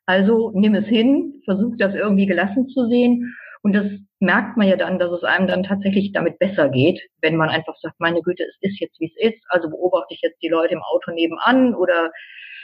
Also 0.04 0.50
nimm 0.52 0.74
es 0.74 0.86
hin, 0.86 1.34
versuch 1.44 1.76
das 1.76 1.94
irgendwie 1.94 2.26
gelassen 2.26 2.68
zu 2.68 2.88
sehen 2.88 3.36
und 3.62 3.74
das 3.74 3.86
merkt 4.18 4.56
man 4.56 4.66
ja 4.66 4.76
dann, 4.76 4.98
dass 4.98 5.12
es 5.12 5.22
einem 5.22 5.46
dann 5.46 5.62
tatsächlich 5.62 6.12
damit 6.12 6.38
besser 6.38 6.68
geht, 6.68 7.00
wenn 7.20 7.36
man 7.36 7.48
einfach 7.48 7.76
sagt, 7.78 8.00
meine 8.00 8.20
Güte, 8.20 8.42
es 8.42 8.56
ist 8.60 8.80
jetzt, 8.80 8.98
wie 9.00 9.06
es 9.06 9.34
ist. 9.34 9.42
Also 9.48 9.70
beobachte 9.70 10.14
ich 10.14 10.20
jetzt 10.20 10.42
die 10.42 10.48
Leute 10.48 10.74
im 10.74 10.82
Auto 10.82 11.12
nebenan 11.12 11.74
oder 11.74 12.10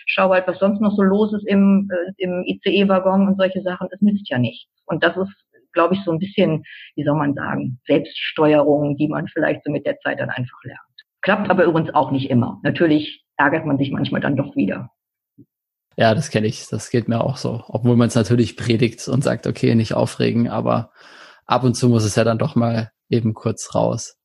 schaue 0.06 0.34
halt, 0.34 0.48
was 0.48 0.58
sonst 0.58 0.80
noch 0.80 0.96
so 0.96 1.02
los 1.02 1.32
ist 1.32 1.46
im, 1.46 1.88
äh, 1.92 2.12
im 2.16 2.44
ICE-Waggon 2.44 3.28
und 3.28 3.36
solche 3.36 3.62
Sachen. 3.62 3.88
Es 3.92 4.00
nützt 4.00 4.28
ja 4.28 4.38
nichts. 4.38 4.68
Und 4.86 5.04
das 5.04 5.16
ist, 5.16 5.32
glaube 5.72 5.94
ich, 5.94 6.00
so 6.04 6.10
ein 6.10 6.18
bisschen, 6.18 6.64
wie 6.96 7.04
soll 7.04 7.16
man 7.16 7.34
sagen, 7.34 7.78
Selbststeuerung, 7.86 8.96
die 8.96 9.08
man 9.08 9.28
vielleicht 9.28 9.64
so 9.64 9.70
mit 9.70 9.86
der 9.86 9.98
Zeit 10.00 10.18
dann 10.18 10.30
einfach 10.30 10.58
lernt. 10.64 10.80
Klappt 11.22 11.50
aber 11.50 11.64
übrigens 11.64 11.94
auch 11.94 12.10
nicht 12.10 12.30
immer. 12.30 12.58
Natürlich 12.62 13.24
ärgert 13.36 13.66
man 13.66 13.78
sich 13.78 13.92
manchmal 13.92 14.20
dann 14.20 14.36
doch 14.36 14.56
wieder. 14.56 14.90
Ja, 15.98 16.14
das 16.14 16.30
kenne 16.30 16.46
ich. 16.46 16.68
Das 16.68 16.90
geht 16.90 17.08
mir 17.08 17.20
auch 17.20 17.36
so. 17.36 17.64
Obwohl 17.66 17.96
man 17.96 18.06
es 18.06 18.14
natürlich 18.14 18.56
predigt 18.56 19.08
und 19.08 19.24
sagt, 19.24 19.48
okay, 19.48 19.74
nicht 19.74 19.94
aufregen, 19.94 20.48
aber 20.48 20.92
ab 21.44 21.64
und 21.64 21.74
zu 21.74 21.88
muss 21.88 22.04
es 22.04 22.14
ja 22.14 22.22
dann 22.22 22.38
doch 22.38 22.54
mal 22.54 22.92
eben 23.08 23.34
kurz 23.34 23.74
raus. 23.74 24.16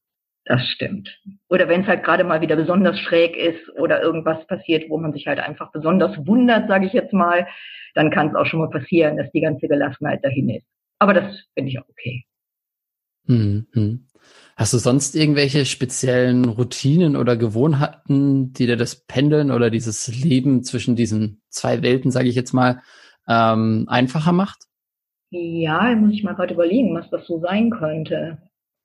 Das 0.45 0.61
stimmt. 0.67 1.09
Oder 1.49 1.67
wenn 1.69 1.81
es 1.81 1.87
halt 1.87 2.03
gerade 2.03 2.25
mal 2.25 2.41
wieder 2.41 2.57
besonders 2.57 2.99
schräg 2.99 3.35
ist 3.35 3.71
oder 3.75 4.03
irgendwas 4.03 4.45
passiert, 4.45 4.87
wo 4.87 4.99
man 4.99 5.13
sich 5.13 5.25
halt 5.25 5.39
einfach 5.39 5.71
besonders 5.71 6.15
wundert, 6.27 6.67
sage 6.67 6.85
ich 6.85 6.93
jetzt 6.93 7.13
mal, 7.13 7.47
dann 7.95 8.11
kann 8.11 8.27
es 8.27 8.35
auch 8.35 8.45
schon 8.45 8.59
mal 8.59 8.69
passieren, 8.69 9.17
dass 9.17 9.31
die 9.31 9.41
ganze 9.41 9.67
Gelassenheit 9.67 10.23
dahin 10.23 10.49
ist. 10.49 10.67
Aber 10.99 11.15
das 11.15 11.43
finde 11.55 11.71
ich 11.71 11.79
auch 11.79 11.89
okay. 11.89 12.23
Mhm. 13.25 14.05
Hast 14.55 14.73
du 14.73 14.77
sonst 14.77 15.15
irgendwelche 15.15 15.65
speziellen 15.65 16.45
Routinen 16.45 17.15
oder 17.15 17.35
Gewohnheiten, 17.35 18.53
die 18.53 18.67
dir 18.67 18.77
das 18.77 19.05
Pendeln 19.07 19.49
oder 19.49 19.71
dieses 19.71 20.07
Leben 20.07 20.63
zwischen 20.63 20.95
diesen 20.95 21.41
zwei 21.49 21.81
Welten, 21.81 22.11
sage 22.11 22.29
ich 22.29 22.35
jetzt 22.35 22.53
mal, 22.53 22.81
ähm, 23.27 23.85
einfacher 23.87 24.31
macht? 24.31 24.59
Ja, 25.31 25.95
muss 25.95 26.13
ich 26.13 26.23
mal 26.23 26.35
gerade 26.35 26.53
überlegen, 26.53 26.93
was 26.95 27.09
das 27.09 27.25
so 27.25 27.39
sein 27.39 27.71
könnte. 27.71 28.37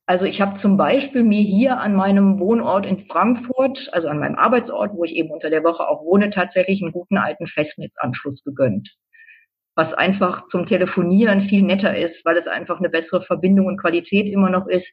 Also 0.07 0.25
ich 0.25 0.41
habe 0.41 0.59
zum 0.59 0.75
Beispiel 0.75 1.21
mir 1.21 1.43
hier 1.43 1.77
an 1.77 1.93
meinem 1.93 2.39
Wohnort 2.39 2.87
in 2.87 3.05
Frankfurt, 3.05 3.89
also 3.91 4.07
an 4.07 4.17
meinem 4.17 4.37
Arbeitsort, 4.37 4.93
wo 4.95 5.03
ich 5.03 5.11
eben 5.11 5.29
unter 5.29 5.51
der 5.51 5.63
Woche 5.63 5.87
auch 5.87 6.03
wohne, 6.03 6.31
tatsächlich 6.31 6.81
einen 6.81 6.93
guten 6.93 7.17
alten 7.17 7.45
Festnetzanschluss 7.45 8.43
gegönnt. 8.43 8.89
Was 9.75 9.93
einfach 9.93 10.49
zum 10.49 10.65
Telefonieren 10.65 11.47
viel 11.47 11.61
netter 11.61 11.95
ist, 11.95 12.25
weil 12.25 12.37
es 12.37 12.47
einfach 12.47 12.79
eine 12.79 12.89
bessere 12.89 13.21
Verbindung 13.21 13.67
und 13.67 13.79
Qualität 13.79 14.25
immer 14.33 14.49
noch 14.49 14.65
ist 14.65 14.87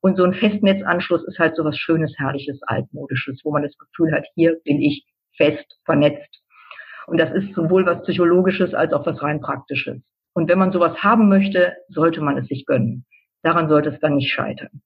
und 0.00 0.16
so 0.16 0.24
ein 0.24 0.34
Festnetzanschluss 0.34 1.26
ist 1.26 1.38
halt 1.38 1.56
so 1.56 1.64
was 1.64 1.76
Schönes, 1.76 2.14
Herrliches, 2.18 2.62
Altmodisches, 2.62 3.40
wo 3.44 3.52
man 3.52 3.62
das 3.62 3.76
Gefühl 3.76 4.12
hat, 4.12 4.24
hier 4.34 4.56
bin 4.64 4.80
ich 4.80 5.04
fest 5.36 5.78
vernetzt. 5.84 6.40
Und 7.06 7.18
das 7.18 7.32
ist 7.32 7.54
sowohl 7.54 7.86
was 7.86 8.02
Psychologisches 8.02 8.74
als 8.74 8.92
auch 8.92 9.06
was 9.06 9.20
rein 9.22 9.40
Praktisches. 9.40 10.00
Und 10.34 10.48
wenn 10.48 10.58
man 10.58 10.72
sowas 10.72 10.96
haben 11.02 11.28
möchte, 11.28 11.74
sollte 11.88 12.20
man 12.20 12.38
es 12.38 12.46
sich 12.46 12.66
gönnen. 12.66 13.06
Daran 13.42 13.68
sollte 13.68 13.88
es 13.90 14.00
dann 14.00 14.16
nicht 14.16 14.32
scheitern. 14.32 14.82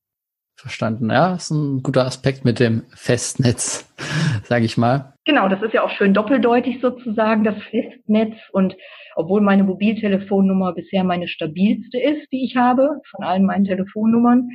Verstanden. 0.54 1.10
Ja, 1.10 1.34
ist 1.34 1.50
ein 1.50 1.82
guter 1.82 2.06
Aspekt 2.06 2.44
mit 2.44 2.60
dem 2.60 2.84
Festnetz, 2.94 3.92
sage 4.44 4.64
ich 4.64 4.76
mal. 4.76 5.14
Genau, 5.24 5.48
das 5.48 5.62
ist 5.62 5.74
ja 5.74 5.82
auch 5.82 5.90
schön 5.90 6.14
doppeldeutig 6.14 6.80
sozusagen, 6.80 7.42
das 7.42 7.56
Festnetz. 7.70 8.34
Und 8.52 8.76
obwohl 9.16 9.40
meine 9.40 9.64
Mobiltelefonnummer 9.64 10.72
bisher 10.74 11.04
meine 11.04 11.26
stabilste 11.26 11.98
ist, 12.00 12.30
die 12.32 12.44
ich 12.44 12.56
habe, 12.56 13.00
von 13.10 13.24
allen 13.24 13.44
meinen 13.44 13.64
Telefonnummern, 13.64 14.50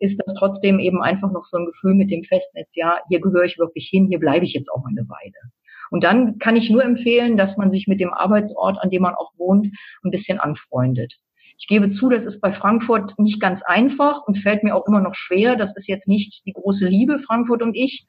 ist 0.00 0.18
das 0.24 0.34
trotzdem 0.38 0.78
eben 0.78 1.02
einfach 1.02 1.30
noch 1.30 1.46
so 1.46 1.58
ein 1.58 1.66
Gefühl 1.66 1.94
mit 1.94 2.10
dem 2.10 2.24
Festnetz, 2.24 2.68
ja, 2.74 2.98
hier 3.08 3.20
gehöre 3.20 3.44
ich 3.44 3.58
wirklich 3.58 3.88
hin, 3.88 4.08
hier 4.08 4.18
bleibe 4.18 4.44
ich 4.44 4.54
jetzt 4.54 4.70
auch 4.70 4.84
eine 4.86 5.08
Weile. 5.08 5.52
Und 5.90 6.04
dann 6.04 6.38
kann 6.38 6.56
ich 6.56 6.70
nur 6.70 6.84
empfehlen, 6.84 7.36
dass 7.36 7.56
man 7.56 7.70
sich 7.70 7.86
mit 7.86 8.00
dem 8.00 8.12
Arbeitsort, 8.12 8.78
an 8.80 8.90
dem 8.90 9.02
man 9.02 9.14
auch 9.14 9.32
wohnt, 9.36 9.68
ein 10.04 10.10
bisschen 10.10 10.38
anfreundet. 10.38 11.14
Ich 11.58 11.66
gebe 11.66 11.92
zu, 11.94 12.08
das 12.08 12.24
ist 12.24 12.40
bei 12.40 12.52
Frankfurt 12.52 13.18
nicht 13.18 13.40
ganz 13.40 13.60
einfach 13.66 14.22
und 14.26 14.38
fällt 14.38 14.62
mir 14.62 14.74
auch 14.74 14.86
immer 14.86 15.00
noch 15.00 15.14
schwer. 15.14 15.56
Das 15.56 15.76
ist 15.76 15.88
jetzt 15.88 16.08
nicht 16.08 16.42
die 16.46 16.54
große 16.54 16.86
Liebe, 16.86 17.20
Frankfurt 17.26 17.60
und 17.60 17.74
ich. 17.74 18.06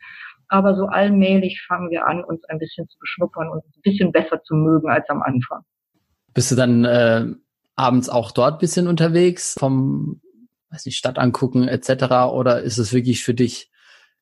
Aber 0.48 0.76
so 0.76 0.86
allmählich 0.86 1.62
fangen 1.68 1.90
wir 1.90 2.08
an, 2.08 2.24
uns 2.24 2.46
ein 2.46 2.60
bisschen 2.60 2.88
zu 2.88 2.98
beschnuppern 3.00 3.50
und 3.50 3.64
ein 3.66 3.82
bisschen 3.84 4.12
besser 4.12 4.42
zu 4.44 4.56
mögen 4.56 4.90
als 4.90 5.10
am 5.10 5.22
Anfang. 5.22 5.64
Bist 6.34 6.52
du 6.52 6.56
dann 6.56 6.86
äh, 6.86 7.26
abends 7.76 8.10
auch 8.10 8.32
dort 8.32 8.60
bisschen 8.60 8.88
unterwegs 8.88 9.56
vom 9.60 10.22
weiß 10.72 10.86
nicht, 10.86 10.98
Stadt 10.98 11.20
angucken 11.20 11.68
etc. 11.68 12.32
Oder 12.34 12.62
ist 12.62 12.78
es 12.78 12.94
wirklich 12.94 13.24
für 13.24 13.34
dich, 13.34 13.70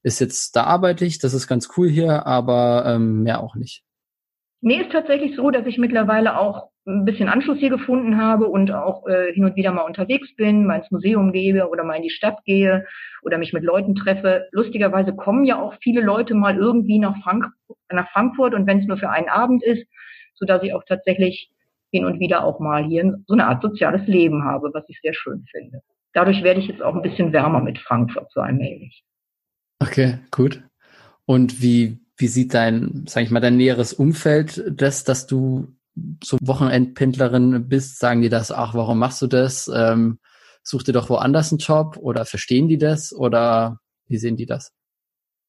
ist 0.02 0.20
jetzt, 0.20 0.56
da 0.56 0.64
arbeite 0.64 1.06
ich, 1.06 1.20
das 1.20 1.34
ist 1.34 1.48
ganz 1.48 1.70
cool 1.78 1.90
hier, 1.90 2.26
aber 2.26 2.86
ähm, 2.88 3.24
mehr 3.24 3.42
auch 3.42 3.56
nicht? 3.56 3.84
Nee, 4.62 4.82
ist 4.82 4.92
tatsächlich 4.92 5.36
so, 5.36 5.52
dass 5.52 5.66
ich 5.68 5.78
mittlerweile 5.78 6.38
auch 6.38 6.70
ein 6.86 7.06
bisschen 7.06 7.30
Anschluss 7.30 7.60
hier 7.60 7.70
gefunden 7.70 8.18
habe 8.18 8.48
und 8.48 8.72
auch 8.72 9.08
äh, 9.08 9.32
hin 9.34 9.46
und 9.46 9.56
wieder 9.56 9.72
mal 9.72 9.84
unterwegs 9.84 10.36
bin, 10.36 10.66
mal 10.66 10.80
ins 10.80 10.92
Museum 10.92 11.32
gehe 11.32 11.68
oder 11.70 11.84
mal 11.84 11.96
in 11.96 12.04
die 12.04 12.10
Stadt 12.10 12.44
gehe 12.46 12.86
oder 13.22 13.38
mich 13.38 13.54
mit 13.54 13.64
Leuten 13.64 13.96
treffe. 13.96 14.48
Lustigerweise 14.52 15.14
kommen 15.14 15.46
ja 15.46 15.62
auch 15.62 15.76
viele 15.82 16.02
Leute 16.02 16.34
mal 16.34 16.58
irgendwie 16.58 17.00
nach, 17.00 17.16
Frank 17.24 17.46
nach 17.92 18.10
Frankfurt 18.12 18.54
und 18.54 18.66
wenn 18.66 18.80
es 18.80 18.88
nur 18.88 18.98
für 18.98 19.10
einen 19.10 19.30
Abend 19.30 19.64
ist, 19.64 19.86
so 20.36 20.46
dass 20.46 20.64
ich 20.64 20.74
auch 20.74 20.84
tatsächlich 20.88 21.52
hin 21.92 22.06
und 22.06 22.20
wieder 22.20 22.44
auch 22.44 22.60
mal 22.60 22.84
hier 22.84 23.20
so 23.28 23.34
eine 23.34 23.48
Art 23.48 23.62
soziales 23.62 24.08
Leben 24.08 24.44
habe, 24.44 24.72
was 24.74 24.84
ich 24.88 25.00
sehr 25.02 25.14
schön 25.14 25.46
finde 25.52 25.82
dadurch 26.13 26.43
werde 26.43 26.60
ich 26.60 26.67
jetzt 26.67 26.82
auch 26.82 26.95
ein 26.95 27.02
bisschen 27.02 27.34
wärmer 27.34 27.62
mit 27.62 27.80
Frankfurt 27.80 28.32
so 28.32 28.41
allmählich. 28.41 29.04
Okay, 29.80 30.19
gut. 30.32 30.62
Und 31.26 31.62
wie, 31.62 32.00
wie 32.17 32.28
sieht 32.28 32.54
dein, 32.54 33.06
sag 33.08 33.24
ich 33.24 33.32
mal, 33.32 33.39
dein 33.39 33.58
näheres 33.58 33.93
Umfeld 33.93 34.63
das, 34.69 35.04
dass 35.04 35.28
du 35.28 35.76
so 36.24 36.38
Wochenendpendlerin 36.41 37.69
bist? 37.69 38.00
Sagen 38.00 38.22
die 38.22 38.30
das, 38.30 38.52
ach, 38.52 38.74
warum 38.74 39.00
machst 39.00 39.22
du 39.22 39.28
das? 39.28 39.69
Ähm, 39.74 40.19
such 40.63 40.84
dir 40.84 40.93
doch 40.93 41.10
woanders 41.10 41.52
einen 41.52 41.60
Job 41.60 41.98
oder 41.98 42.26
verstehen 42.26 42.67
die 42.67 42.78
das 42.78 43.13
oder 43.13 43.80
wie 44.08 44.17
sehen 44.17 44.36
die 44.36 44.45
das? 44.45 44.72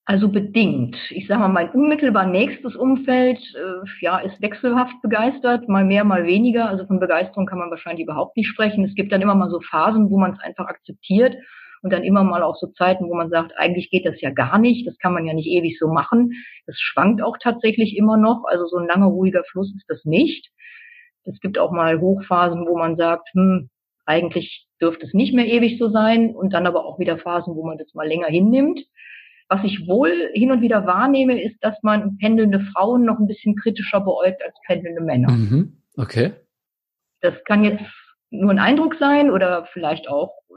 Also 0.07 0.29
bedingt. 0.29 0.97
Ich 1.11 1.29
sage 1.29 1.41
mal, 1.41 1.49
mein 1.49 1.71
unmittelbar 1.71 2.27
nächstes 2.27 2.75
Umfeld 2.75 3.39
äh, 3.55 3.87
ja, 4.01 4.19
ist 4.19 4.41
wechselhaft 4.43 5.01
begeistert, 5.03 5.69
mal 5.69 5.85
mehr, 5.85 6.05
mal 6.05 6.27
weniger. 6.27 6.69
Also 6.69 6.87
von 6.87 6.99
Begeisterung 6.99 7.47
kann 7.47 7.59
man 7.59 7.71
wahrscheinlich 7.71 8.05
überhaupt 8.05 8.37
nicht 8.37 8.49
sprechen. 8.49 8.85
Es 8.85 8.95
gibt 8.95 9.13
dann 9.13 9.23
immer 9.23 9.35
mal 9.35 9.51
so 9.51 9.61
Phasen, 9.61 10.11
wo 10.11 10.19
man 10.19 10.33
es 10.33 10.41
einfach 10.41 10.67
akzeptiert 10.67 11.37
und 11.83 11.93
dann 11.93 12.03
immer 12.03 12.25
mal 12.25 12.43
auch 12.43 12.57
so 12.57 12.67
Zeiten, 12.69 13.09
wo 13.09 13.15
man 13.15 13.31
sagt, 13.31 13.53
eigentlich 13.57 13.91
geht 13.91 14.05
das 14.05 14.21
ja 14.21 14.31
gar 14.31 14.59
nicht, 14.59 14.87
das 14.87 14.99
kann 14.99 15.15
man 15.15 15.27
ja 15.27 15.33
nicht 15.33 15.49
ewig 15.49 15.79
so 15.79 15.89
machen. 15.89 16.33
Das 16.67 16.77
schwankt 16.79 17.23
auch 17.23 17.37
tatsächlich 17.41 17.97
immer 17.97 18.17
noch. 18.17 18.45
Also 18.47 18.67
so 18.67 18.77
ein 18.77 18.87
langer, 18.87 19.07
ruhiger 19.07 19.45
Fluss 19.45 19.73
ist 19.77 19.89
das 19.89 20.05
nicht. 20.05 20.51
Es 21.25 21.41
gibt 21.41 21.59
auch 21.59 21.71
mal 21.71 22.01
Hochphasen, 22.01 22.67
wo 22.67 22.77
man 22.77 22.97
sagt, 22.97 23.29
hm, 23.33 23.71
eigentlich 24.07 24.67
dürfte 24.81 25.07
es 25.07 25.15
nicht 25.15 25.35
mehr 25.35 25.47
ewig 25.47 25.79
so 25.79 25.89
sein 25.91 26.35
und 26.35 26.53
dann 26.53 26.67
aber 26.67 26.85
auch 26.85 26.99
wieder 26.99 27.19
Phasen, 27.19 27.55
wo 27.55 27.65
man 27.65 27.79
das 27.79 27.95
mal 27.95 28.09
länger 28.09 28.29
hinnimmt. 28.29 28.81
Was 29.51 29.65
ich 29.65 29.89
wohl 29.89 30.31
hin 30.33 30.53
und 30.53 30.63
wieder 30.63 30.87
wahrnehme, 30.87 31.43
ist, 31.43 31.57
dass 31.61 31.75
man 31.83 32.17
pendelnde 32.19 32.61
Frauen 32.73 33.05
noch 33.05 33.19
ein 33.19 33.27
bisschen 33.27 33.57
kritischer 33.57 34.01
beäugt 34.01 34.41
als 34.45 34.55
pendelnde 34.65 35.03
Männer. 35.03 35.33
Mhm. 35.33 35.77
Okay. 35.97 36.35
Das 37.21 37.35
kann 37.45 37.65
jetzt 37.65 37.83
nur 38.31 38.53
ein 38.53 38.61
Eindruck 38.61 38.95
sein 39.01 39.29
oder 39.29 39.67
vielleicht 39.73 40.09
auch 40.09 40.31
äh, 40.51 40.53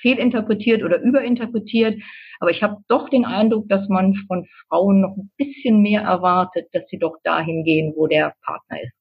fehlinterpretiert 0.00 0.82
oder 0.82 1.00
überinterpretiert. 1.00 2.02
Aber 2.40 2.50
ich 2.50 2.60
habe 2.64 2.78
doch 2.88 3.08
den 3.08 3.24
Eindruck, 3.24 3.68
dass 3.68 3.88
man 3.88 4.16
von 4.26 4.48
Frauen 4.66 5.00
noch 5.00 5.16
ein 5.16 5.30
bisschen 5.36 5.80
mehr 5.80 6.02
erwartet, 6.02 6.66
dass 6.72 6.82
sie 6.90 6.98
doch 6.98 7.16
dahin 7.22 7.62
gehen, 7.62 7.94
wo 7.94 8.08
der 8.08 8.34
Partner 8.44 8.82
ist. 8.82 8.94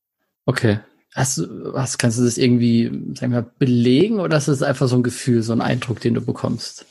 Okay. 0.45 0.77
Hast 1.15 1.39
du, 1.39 1.73
was, 1.73 1.97
kannst 1.97 2.19
du 2.19 2.23
das 2.23 2.37
irgendwie, 2.37 2.85
sagen 3.15 3.33
wir, 3.33 3.41
belegen 3.41 4.19
oder 4.19 4.37
ist 4.37 4.47
es 4.47 4.61
einfach 4.61 4.87
so 4.87 4.95
ein 4.95 5.03
Gefühl, 5.03 5.41
so 5.41 5.53
ein 5.53 5.61
Eindruck, 5.61 5.99
den 6.01 6.13
du 6.13 6.21
bekommst? 6.21 6.85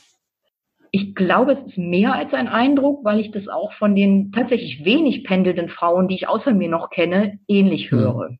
Ich 0.95 1.15
glaube, 1.15 1.53
es 1.53 1.67
ist 1.69 1.77
mehr 1.79 2.13
als 2.13 2.33
ein 2.33 2.47
Eindruck, 2.47 3.03
weil 3.03 3.19
ich 3.19 3.31
das 3.31 3.47
auch 3.47 3.73
von 3.73 3.95
den 3.95 4.31
tatsächlich 4.31 4.85
wenig 4.85 5.23
pendelnden 5.23 5.69
Frauen, 5.69 6.07
die 6.07 6.13
ich 6.13 6.27
außer 6.27 6.53
mir 6.53 6.69
noch 6.69 6.91
kenne, 6.91 7.39
ähnlich 7.47 7.89
hm. 7.89 7.97
höre. 7.97 8.37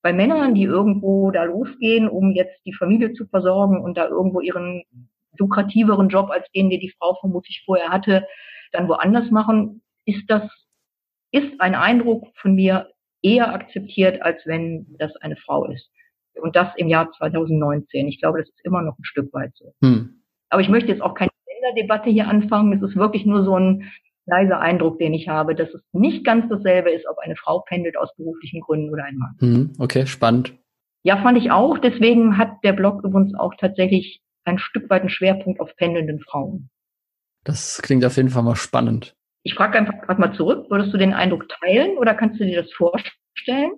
Bei 0.00 0.12
Männern, 0.12 0.54
die 0.54 0.62
irgendwo 0.62 1.32
da 1.32 1.42
losgehen, 1.42 2.08
um 2.08 2.30
jetzt 2.30 2.64
die 2.64 2.72
Familie 2.74 3.12
zu 3.14 3.26
versorgen 3.26 3.82
und 3.82 3.98
da 3.98 4.06
irgendwo 4.06 4.40
ihren 4.40 4.84
lukrativeren 5.36 6.08
Job 6.08 6.30
als 6.30 6.48
den, 6.52 6.70
den 6.70 6.78
die 6.78 6.94
Frau 6.96 7.16
vermutlich 7.18 7.64
vorher 7.66 7.88
hatte, 7.88 8.24
dann 8.70 8.86
woanders 8.88 9.28
machen, 9.32 9.82
ist 10.04 10.22
das, 10.28 10.44
ist 11.32 11.60
ein 11.60 11.74
Eindruck 11.74 12.28
von 12.36 12.54
mir 12.54 12.90
eher 13.20 13.52
akzeptiert, 13.52 14.22
als 14.22 14.46
wenn 14.46 14.86
das 14.96 15.16
eine 15.16 15.36
Frau 15.36 15.64
ist. 15.64 15.90
Und 16.40 16.54
das 16.54 16.68
im 16.76 16.86
Jahr 16.86 17.10
2019. 17.10 18.06
Ich 18.06 18.20
glaube, 18.20 18.38
das 18.38 18.48
ist 18.48 18.64
immer 18.64 18.82
noch 18.82 18.96
ein 18.96 19.04
Stück 19.04 19.32
weit 19.34 19.50
so. 19.56 19.74
Hm. 19.82 20.22
Aber 20.50 20.62
ich 20.62 20.68
möchte 20.68 20.90
jetzt 20.90 21.02
auch 21.02 21.14
keine 21.14 21.30
Gender-Debatte 21.60 22.10
hier 22.10 22.28
anfangen. 22.28 22.72
Es 22.72 22.82
ist 22.82 22.96
wirklich 22.96 23.26
nur 23.26 23.44
so 23.44 23.56
ein 23.56 23.90
leiser 24.26 24.60
Eindruck, 24.60 24.98
den 24.98 25.14
ich 25.14 25.28
habe, 25.28 25.54
dass 25.54 25.68
es 25.70 25.82
nicht 25.92 26.24
ganz 26.24 26.48
dasselbe 26.48 26.90
ist, 26.90 27.06
ob 27.08 27.18
eine 27.18 27.36
Frau 27.36 27.60
pendelt 27.60 27.96
aus 27.96 28.14
beruflichen 28.16 28.60
Gründen 28.60 28.90
oder 28.90 29.04
ein 29.04 29.16
Mann. 29.16 29.36
Hm, 29.40 29.72
okay, 29.78 30.06
spannend. 30.06 30.54
Ja, 31.02 31.16
fand 31.22 31.38
ich 31.38 31.50
auch. 31.50 31.78
Deswegen 31.78 32.36
hat 32.36 32.62
der 32.62 32.72
Blog 32.72 33.02
übrigens 33.04 33.34
auch 33.34 33.54
tatsächlich 33.58 34.20
ein 34.44 34.58
Stück 34.58 34.88
weit 34.90 35.02
einen 35.02 35.10
Schwerpunkt 35.10 35.60
auf 35.60 35.74
pendelnden 35.76 36.20
Frauen. 36.20 36.70
Das 37.44 37.80
klingt 37.82 38.04
auf 38.04 38.16
jeden 38.16 38.28
Fall 38.28 38.42
mal 38.42 38.56
spannend. 38.56 39.16
Ich 39.42 39.54
frage 39.54 39.78
einfach 39.78 40.00
gerade 40.02 40.20
mal 40.20 40.34
zurück, 40.34 40.66
würdest 40.68 40.92
du 40.92 40.98
den 40.98 41.14
Eindruck 41.14 41.48
teilen 41.48 41.96
oder 41.96 42.14
kannst 42.14 42.38
du 42.38 42.44
dir 42.44 42.62
das 42.62 42.72
vorstellen? 42.72 43.72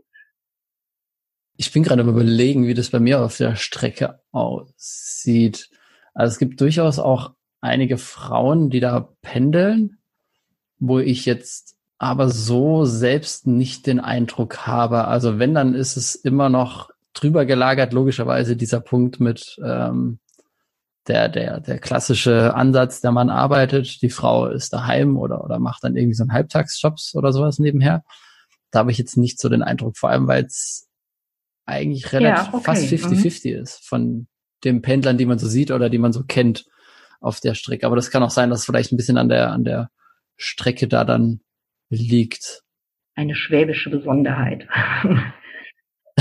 Ich 1.57 1.73
bin 1.73 1.85
gerade 1.85 2.03
überlegen, 2.03 2.67
wie 2.67 2.75
das 2.75 2.91
bei 2.91 2.99
mir 2.99 3.21
auf 3.21 3.37
der 3.37 3.55
Strecke 3.55 4.21
aussieht. 4.33 5.71
Also 6.15 6.33
es 6.33 6.39
gibt 6.39 6.61
durchaus 6.61 6.99
auch 6.99 7.35
einige 7.63 7.97
Frauen, 7.97 8.69
die 8.69 8.81
da 8.81 9.09
pendeln, 9.23 9.99
wo 10.79 10.99
ich 10.99 11.25
jetzt 11.25 11.77
aber 11.97 12.29
so 12.29 12.85
selbst 12.85 13.47
nicht 13.47 13.87
den 13.87 14.01
Eindruck 14.01 14.67
habe. 14.67 15.07
Also 15.07 15.39
wenn, 15.39 15.55
dann 15.55 15.75
ist 15.75 15.97
es 15.97 16.17
immer 16.17 16.49
noch 16.49 16.91
drüber 17.15 17.47
gelagert, 17.47 17.93
logischerweise 17.93 18.57
dieser 18.57 18.81
Punkt 18.81 19.21
mit 19.21 19.57
ähm, 19.65 20.19
der, 21.07 21.29
der, 21.29 21.61
der 21.61 21.79
klassische 21.79 22.55
Ansatz, 22.55 23.01
der 23.01 23.13
Mann 23.13 23.31
arbeitet, 23.31 24.03
die 24.03 24.11
Frau 24.11 24.47
ist 24.47 24.73
daheim 24.73 25.17
oder, 25.17 25.45
oder 25.45 25.61
macht 25.61 25.85
dann 25.85 25.97
irgendwie 25.97 26.15
so 26.15 26.25
einen 26.25 26.33
Halbtagsjobs 26.33 27.15
oder 27.15 27.33
sowas 27.33 27.61
nebenher. 27.61 28.03
Da 28.73 28.81
habe 28.81 28.91
ich 28.91 28.99
jetzt 28.99 29.17
nicht 29.17 29.41
so 29.41 29.49
den 29.49 29.63
Eindruck, 29.63 29.97
vor 29.97 30.11
allem 30.11 30.27
weil 30.27 30.45
es 30.45 30.89
eigentlich 31.67 32.13
relativ 32.13 32.47
ja, 32.47 32.55
okay. 32.55 32.65
fast 32.65 32.85
50-50 32.85 33.57
mhm. 33.57 33.63
ist 33.63 33.87
von 33.87 34.27
den 34.65 34.83
Pendlern, 34.83 35.19
die 35.19 35.27
man 35.27 35.39
so 35.39 35.47
sieht 35.47 35.71
oder 35.71 35.91
die 35.91 35.99
man 35.99 36.13
so 36.13 36.25
kennt 36.25 36.65
auf 37.23 37.41
der 37.41 37.55
Strecke. 37.55 37.87
Aber 37.87 37.97
das 37.97 38.11
kann 38.11 38.23
auch 38.23 38.31
sein, 38.31 38.51
dass 38.51 38.61
es 38.61 38.67
vielleicht 38.67 38.93
ein 38.93 38.97
bisschen 38.97 39.19
an 39.19 39.29
der, 39.29 39.51
an 39.51 39.65
der 39.65 39.91
Strecke 40.37 40.89
da 40.89 41.05
dann 41.05 41.41
liegt. 41.89 42.63
Eine 43.15 43.35
schwäbische 43.35 43.91
Besonderheit. 43.91 44.67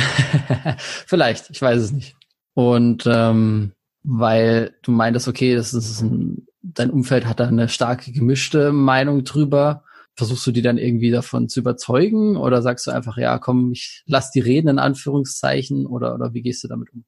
vielleicht, 1.06 1.50
ich 1.50 1.62
weiß 1.62 1.82
es 1.82 1.92
nicht. 1.92 2.16
Und 2.54 3.04
ähm, 3.08 3.74
weil 4.04 4.76
du 4.84 4.92
meintest, 4.92 5.28
okay, 5.28 5.56
das 5.56 5.74
ist 5.74 6.02
ein, 6.02 6.48
dein 6.62 6.90
Umfeld 6.90 7.26
hat 7.26 7.40
da 7.40 7.48
eine 7.48 7.70
starke 7.70 8.12
gemischte 8.12 8.72
Meinung 8.72 9.24
drüber. 9.24 9.84
Versuchst 10.16 10.46
du 10.46 10.52
die 10.52 10.62
dann 10.62 10.78
irgendwie 10.78 11.12
davon 11.12 11.48
zu 11.48 11.62
überzeugen 11.62 12.36
oder 12.36 12.62
sagst 12.62 12.88
du 12.88 12.92
einfach, 12.92 13.18
ja, 13.18 13.40
komm, 13.40 13.72
ich 13.72 14.04
lass 14.06 14.32
die 14.32 14.42
reden 14.42 14.68
in 14.68 14.80
Anführungszeichen 14.80 15.86
oder, 15.86 16.14
oder 16.14 16.34
wie 16.34 16.42
gehst 16.42 16.64
du 16.64 16.68
damit 16.68 16.92
um? 16.94 17.06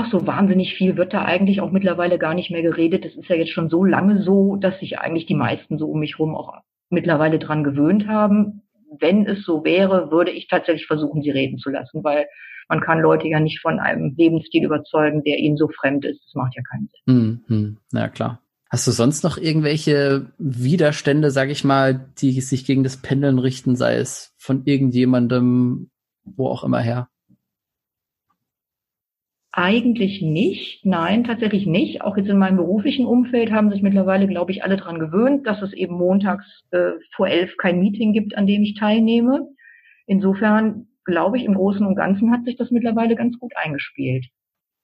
Ach 0.00 0.08
so, 0.12 0.24
wahnsinnig 0.28 0.74
viel 0.74 0.96
wird 0.96 1.12
da 1.12 1.24
eigentlich 1.24 1.60
auch 1.60 1.72
mittlerweile 1.72 2.18
gar 2.18 2.32
nicht 2.32 2.52
mehr 2.52 2.62
geredet. 2.62 3.04
Das 3.04 3.16
ist 3.16 3.28
ja 3.28 3.34
jetzt 3.34 3.50
schon 3.50 3.68
so 3.68 3.84
lange 3.84 4.22
so, 4.22 4.54
dass 4.54 4.78
sich 4.78 5.00
eigentlich 5.00 5.26
die 5.26 5.34
meisten 5.34 5.76
so 5.76 5.86
um 5.90 5.98
mich 5.98 6.18
herum 6.18 6.36
auch 6.36 6.52
mittlerweile 6.88 7.40
dran 7.40 7.64
gewöhnt 7.64 8.06
haben. 8.06 8.62
Wenn 9.00 9.26
es 9.26 9.44
so 9.44 9.64
wäre, 9.64 10.12
würde 10.12 10.30
ich 10.30 10.46
tatsächlich 10.46 10.86
versuchen, 10.86 11.22
sie 11.22 11.30
reden 11.30 11.58
zu 11.58 11.70
lassen, 11.70 12.04
weil 12.04 12.26
man 12.68 12.80
kann 12.80 13.00
Leute 13.00 13.26
ja 13.26 13.40
nicht 13.40 13.58
von 13.58 13.80
einem 13.80 14.14
Lebensstil 14.16 14.64
überzeugen, 14.64 15.24
der 15.24 15.38
ihnen 15.38 15.56
so 15.56 15.66
fremd 15.66 16.04
ist. 16.04 16.24
Das 16.26 16.34
macht 16.36 16.54
ja 16.54 16.62
keinen 16.62 16.88
Sinn. 17.04 17.42
Mhm. 17.48 17.76
Ja, 17.92 18.06
klar. 18.06 18.40
Hast 18.70 18.86
du 18.86 18.92
sonst 18.92 19.24
noch 19.24 19.36
irgendwelche 19.36 20.26
Widerstände, 20.38 21.32
sag 21.32 21.50
ich 21.50 21.64
mal, 21.64 22.08
die 22.18 22.40
sich 22.40 22.64
gegen 22.64 22.84
das 22.84 22.98
Pendeln 22.98 23.40
richten, 23.40 23.74
sei 23.74 23.96
es 23.96 24.32
von 24.38 24.62
irgendjemandem, 24.64 25.90
wo 26.22 26.46
auch 26.46 26.62
immer 26.62 26.78
her? 26.78 27.08
Eigentlich 29.50 30.20
nicht, 30.20 30.84
nein, 30.84 31.24
tatsächlich 31.24 31.66
nicht. 31.66 32.02
Auch 32.02 32.16
jetzt 32.16 32.28
in 32.28 32.38
meinem 32.38 32.58
beruflichen 32.58 33.06
Umfeld 33.06 33.50
haben 33.50 33.70
sich 33.70 33.82
mittlerweile, 33.82 34.26
glaube 34.26 34.52
ich, 34.52 34.62
alle 34.62 34.76
dran 34.76 34.98
gewöhnt, 34.98 35.46
dass 35.46 35.62
es 35.62 35.72
eben 35.72 35.94
montags 35.94 36.44
äh, 36.70 36.92
vor 37.16 37.28
elf 37.28 37.56
kein 37.56 37.80
Meeting 37.80 38.12
gibt, 38.12 38.36
an 38.36 38.46
dem 38.46 38.62
ich 38.62 38.74
teilnehme. 38.74 39.48
Insofern 40.06 40.88
glaube 41.08 41.38
ich, 41.38 41.44
im 41.44 41.54
Großen 41.54 41.84
und 41.84 41.96
Ganzen 41.96 42.30
hat 42.30 42.44
sich 42.44 42.56
das 42.56 42.70
mittlerweile 42.70 43.16
ganz 43.16 43.38
gut 43.38 43.52
eingespielt. 43.56 44.26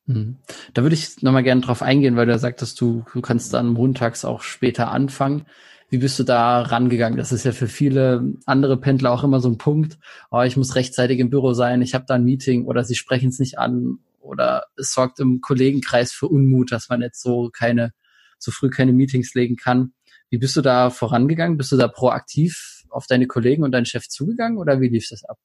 Mhm. 0.07 0.37
Da 0.73 0.83
würde 0.83 0.95
ich 0.95 1.23
nochmal 1.23 1.43
gerne 1.43 1.61
drauf 1.61 1.83
eingehen, 1.83 2.17
weil 2.17 2.27
du 2.27 2.39
sagtest, 2.39 2.81
du, 2.81 3.05
du 3.13 3.21
kannst 3.21 3.55
dann 3.55 3.69
montags 3.69 4.25
auch 4.25 4.43
später 4.43 4.91
anfangen. 4.91 5.45
Wie 5.91 5.99
bist 5.99 6.19
du 6.19 6.25
da 6.25 6.63
rangegangen? 6.63 7.19
Das 7.19 7.31
ist 7.31 7.45
ja 7.45 7.53
für 7.53 7.69
viele 7.69 8.35
andere 8.47 8.79
Pendler 8.79 9.13
auch 9.13 9.23
immer 9.23 9.41
so 9.41 9.49
ein 9.49 9.59
Punkt. 9.59 9.99
Oh, 10.31 10.41
ich 10.41 10.57
muss 10.57 10.75
rechtzeitig 10.75 11.21
im 11.21 11.31
Büro 11.31 11.53
sein, 11.53 11.83
ich 11.83 11.95
habe 11.95 12.07
da 12.09 12.15
ein 12.15 12.25
Meeting 12.25 12.65
oder 12.65 12.83
sie 12.83 12.97
sprechen 12.97 13.29
es 13.29 13.39
nicht 13.39 13.59
an 13.59 13.99
oder 14.25 14.65
es 14.77 14.93
sorgt 14.93 15.21
im 15.21 15.41
Kollegenkreis 15.41 16.13
für 16.13 16.29
Unmut, 16.29 16.73
dass 16.73 16.89
man 16.89 17.03
jetzt 17.03 17.23
so 17.23 17.51
keine, 17.57 17.93
so 18.39 18.51
früh 18.51 18.71
keine 18.71 18.93
Meetings 18.93 19.35
legen 19.35 19.57
kann. 19.57 19.93
Wie 20.31 20.39
bist 20.39 20.57
du 20.57 20.63
da 20.63 20.91
vorangegangen? 20.91 21.57
Bist 21.57 21.71
du 21.73 21.77
da 21.77 21.89
proaktiv 21.89 22.83
auf 22.91 23.07
deine 23.07 23.27
Kollegen 23.27 23.63
und 23.63 23.73
deinen 23.73 23.87
Chef 23.87 24.09
zugegangen 24.09 24.59
oder 24.59 24.81
wie 24.81 24.89
lief 24.89 25.07
das 25.09 25.25
ab? 25.25 25.37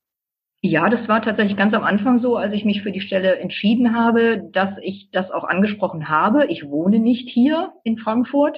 Ja, 0.61 0.89
das 0.89 1.07
war 1.07 1.21
tatsächlich 1.21 1.55
ganz 1.55 1.73
am 1.73 1.83
Anfang 1.83 2.21
so, 2.21 2.35
als 2.35 2.53
ich 2.53 2.65
mich 2.65 2.81
für 2.81 2.91
die 2.91 2.99
Stelle 2.99 3.37
entschieden 3.37 3.95
habe, 3.95 4.41
dass 4.51 4.71
ich 4.81 5.09
das 5.11 5.31
auch 5.31 5.45
angesprochen 5.45 6.09
habe. 6.09 6.47
Ich 6.47 6.65
wohne 6.65 6.99
nicht 6.99 7.29
hier 7.29 7.71
in 7.83 7.97
Frankfurt 7.97 8.57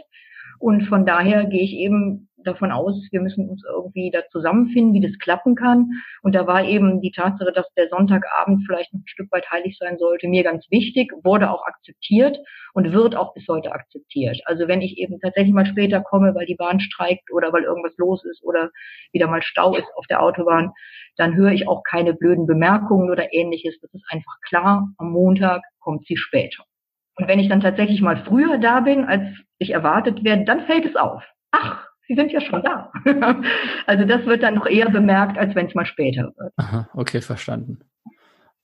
und 0.57 0.87
von 0.87 1.05
daher 1.05 1.45
gehe 1.45 1.61
ich 1.61 1.73
eben 1.73 2.29
davon 2.43 2.71
aus, 2.71 2.95
wir 3.11 3.21
müssen 3.21 3.49
uns 3.49 3.63
irgendwie 3.65 4.11
da 4.11 4.21
zusammenfinden, 4.31 4.93
wie 4.93 5.01
das 5.01 5.17
klappen 5.19 5.55
kann. 5.55 5.89
Und 6.21 6.35
da 6.35 6.47
war 6.47 6.63
eben 6.63 7.01
die 7.01 7.11
Tatsache, 7.11 7.51
dass 7.53 7.71
der 7.75 7.89
Sonntagabend 7.89 8.63
vielleicht 8.65 8.93
noch 8.93 9.01
ein 9.01 9.07
Stück 9.07 9.31
weit 9.31 9.49
heilig 9.49 9.77
sein 9.79 9.97
sollte, 9.97 10.27
mir 10.27 10.43
ganz 10.43 10.65
wichtig, 10.69 11.11
wurde 11.23 11.51
auch 11.51 11.65
akzeptiert 11.65 12.37
und 12.73 12.93
wird 12.93 13.15
auch 13.15 13.33
bis 13.33 13.47
heute 13.47 13.71
akzeptiert. 13.71 14.39
Also 14.45 14.67
wenn 14.67 14.81
ich 14.81 14.97
eben 14.97 15.19
tatsächlich 15.19 15.53
mal 15.53 15.65
später 15.65 16.01
komme, 16.01 16.33
weil 16.35 16.45
die 16.45 16.55
Bahn 16.55 16.79
streikt 16.79 17.31
oder 17.31 17.51
weil 17.53 17.63
irgendwas 17.63 17.95
los 17.97 18.23
ist 18.25 18.43
oder 18.43 18.71
wieder 19.11 19.27
mal 19.27 19.41
Stau 19.41 19.75
ist 19.75 19.87
auf 19.95 20.07
der 20.07 20.21
Autobahn, 20.21 20.71
dann 21.17 21.35
höre 21.35 21.51
ich 21.51 21.67
auch 21.67 21.83
keine 21.83 22.13
blöden 22.13 22.45
Bemerkungen 22.45 23.09
oder 23.09 23.33
ähnliches. 23.33 23.79
Das 23.81 23.93
ist 23.93 24.05
einfach 24.09 24.39
klar. 24.47 24.87
Am 24.97 25.11
Montag 25.11 25.61
kommt 25.79 26.05
sie 26.05 26.17
später. 26.17 26.63
Und 27.15 27.27
wenn 27.27 27.39
ich 27.39 27.49
dann 27.49 27.61
tatsächlich 27.61 28.01
mal 28.01 28.23
früher 28.25 28.57
da 28.57 28.79
bin, 28.79 29.05
als 29.05 29.23
ich 29.57 29.71
erwartet 29.71 30.23
werde, 30.23 30.45
dann 30.45 30.65
fällt 30.65 30.85
es 30.85 30.95
auf. 30.95 31.23
Ach, 31.51 31.87
Sie 32.11 32.15
sind 32.15 32.33
ja 32.33 32.41
schon 32.41 32.61
da. 32.61 32.91
also 33.87 34.03
das 34.03 34.25
wird 34.25 34.43
dann 34.43 34.55
noch 34.55 34.65
eher 34.65 34.89
bemerkt, 34.89 35.37
als 35.37 35.55
wenn 35.55 35.67
es 35.67 35.75
mal 35.75 35.85
später 35.85 36.33
wird. 36.35 36.51
Aha, 36.57 36.89
okay, 36.93 37.21
verstanden. 37.21 37.79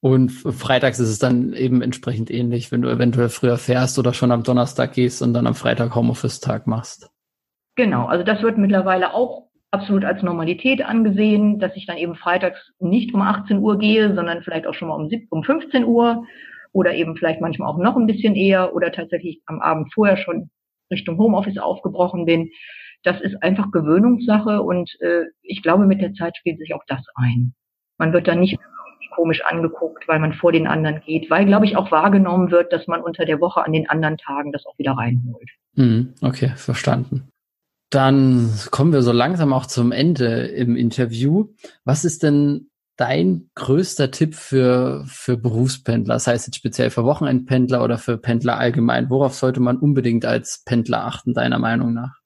Und 0.01 0.31
freitags 0.31 0.99
ist 0.99 1.07
es 1.07 1.17
dann 1.17 1.53
eben 1.53 1.81
entsprechend 1.81 2.29
ähnlich, 2.29 2.73
wenn 2.73 2.81
du 2.81 2.89
eventuell 2.89 3.29
früher 3.29 3.57
fährst 3.57 3.97
oder 3.99 4.13
schon 4.13 4.33
am 4.33 4.43
Donnerstag 4.43 4.91
gehst 4.91 5.21
und 5.21 5.33
dann 5.33 5.47
am 5.47 5.55
Freitag 5.55 5.95
Homeoffice-Tag 5.95 6.67
machst. 6.67 7.09
Genau, 7.77 8.07
also 8.07 8.25
das 8.25 8.41
wird 8.41 8.57
mittlerweile 8.57 9.13
auch 9.13 9.47
absolut 9.71 10.03
als 10.03 10.21
Normalität 10.23 10.81
angesehen, 10.81 11.57
dass 11.59 11.73
ich 11.77 11.85
dann 11.85 11.97
eben 11.97 12.15
freitags 12.15 12.73
nicht 12.79 13.13
um 13.13 13.21
18 13.21 13.59
Uhr 13.59 13.79
gehe, 13.79 14.13
sondern 14.13 14.43
vielleicht 14.43 14.67
auch 14.67 14.73
schon 14.73 14.89
mal 14.89 14.95
um, 14.95 15.09
um 15.29 15.43
15 15.43 15.85
Uhr 15.85 16.25
oder 16.73 16.95
eben 16.95 17.15
vielleicht 17.15 17.39
manchmal 17.39 17.69
auch 17.69 17.77
noch 17.77 17.95
ein 17.95 18.07
bisschen 18.07 18.35
eher 18.35 18.75
oder 18.75 18.91
tatsächlich 18.91 19.41
am 19.45 19.61
Abend 19.61 19.93
vorher 19.93 20.17
schon 20.17 20.49
Richtung 20.91 21.17
Homeoffice 21.17 21.59
aufgebrochen 21.59 22.25
bin 22.25 22.51
das 23.03 23.21
ist 23.21 23.41
einfach 23.41 23.71
Gewöhnungssache 23.71 24.61
und 24.61 24.89
äh, 25.01 25.25
ich 25.41 25.61
glaube, 25.61 25.85
mit 25.85 26.01
der 26.01 26.13
Zeit 26.13 26.35
spielt 26.37 26.59
sich 26.59 26.73
auch 26.73 26.83
das 26.87 27.01
ein. 27.15 27.53
Man 27.97 28.13
wird 28.13 28.27
dann 28.27 28.39
nicht 28.39 28.59
komisch 29.15 29.43
angeguckt, 29.43 30.07
weil 30.07 30.19
man 30.19 30.33
vor 30.33 30.51
den 30.51 30.67
anderen 30.67 31.01
geht, 31.01 31.29
weil, 31.29 31.45
glaube 31.45 31.65
ich, 31.65 31.75
auch 31.75 31.91
wahrgenommen 31.91 32.51
wird, 32.51 32.71
dass 32.71 32.87
man 32.87 33.01
unter 33.01 33.25
der 33.25 33.41
Woche 33.41 33.65
an 33.65 33.73
den 33.73 33.89
anderen 33.89 34.17
Tagen 34.17 34.51
das 34.51 34.65
auch 34.65 34.77
wieder 34.77 34.91
reinholt. 34.91 35.49
Mhm, 35.75 36.13
okay, 36.21 36.53
verstanden. 36.55 37.29
Dann 37.89 38.51
kommen 38.69 38.93
wir 38.93 39.01
so 39.01 39.11
langsam 39.11 39.53
auch 39.53 39.65
zum 39.65 39.91
Ende 39.91 40.47
im 40.47 40.75
Interview. 40.75 41.53
Was 41.85 42.05
ist 42.05 42.21
denn 42.21 42.69
dein 42.97 43.49
größter 43.55 44.11
Tipp 44.11 44.35
für, 44.35 45.03
für 45.07 45.37
Berufspendler? 45.37 46.15
Das 46.15 46.27
heißt 46.27 46.47
jetzt 46.47 46.57
speziell 46.57 46.89
für 46.89 47.05
Wochenendpendler 47.05 47.83
oder 47.83 47.97
für 47.97 48.17
Pendler 48.17 48.57
allgemein. 48.57 49.09
Worauf 49.09 49.35
sollte 49.35 49.61
man 49.61 49.77
unbedingt 49.77 50.25
als 50.25 50.63
Pendler 50.65 51.05
achten, 51.05 51.33
deiner 51.33 51.59
Meinung 51.59 51.93
nach? 51.93 52.17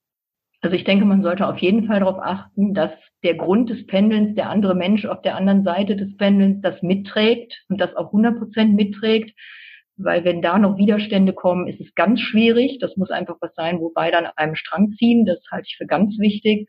Also 0.62 0.76
ich 0.76 0.84
denke, 0.84 1.04
man 1.04 1.22
sollte 1.22 1.46
auf 1.46 1.58
jeden 1.58 1.86
Fall 1.86 2.00
darauf 2.00 2.20
achten, 2.20 2.72
dass 2.72 2.92
der 3.24 3.34
Grund 3.34 3.68
des 3.68 3.84
Pendelns, 3.86 4.36
der 4.36 4.48
andere 4.48 4.76
Mensch 4.76 5.04
auf 5.04 5.20
der 5.20 5.36
anderen 5.36 5.64
Seite 5.64 5.96
des 5.96 6.16
Pendelns 6.16 6.62
das 6.62 6.80
mitträgt 6.82 7.64
und 7.68 7.80
das 7.80 7.94
auch 7.96 8.06
100 8.06 8.38
Prozent 8.38 8.74
mitträgt. 8.74 9.36
Weil 9.96 10.24
wenn 10.24 10.40
da 10.40 10.58
noch 10.58 10.78
Widerstände 10.78 11.32
kommen, 11.32 11.66
ist 11.66 11.80
es 11.80 11.94
ganz 11.94 12.20
schwierig. 12.20 12.78
Das 12.80 12.96
muss 12.96 13.10
einfach 13.10 13.36
was 13.40 13.54
sein, 13.56 13.80
wo 13.80 13.90
beide 13.92 14.18
an 14.18 14.26
einem 14.36 14.54
Strang 14.54 14.92
ziehen. 14.98 15.26
Das 15.26 15.40
halte 15.50 15.66
ich 15.68 15.76
für 15.76 15.86
ganz 15.86 16.16
wichtig. 16.18 16.68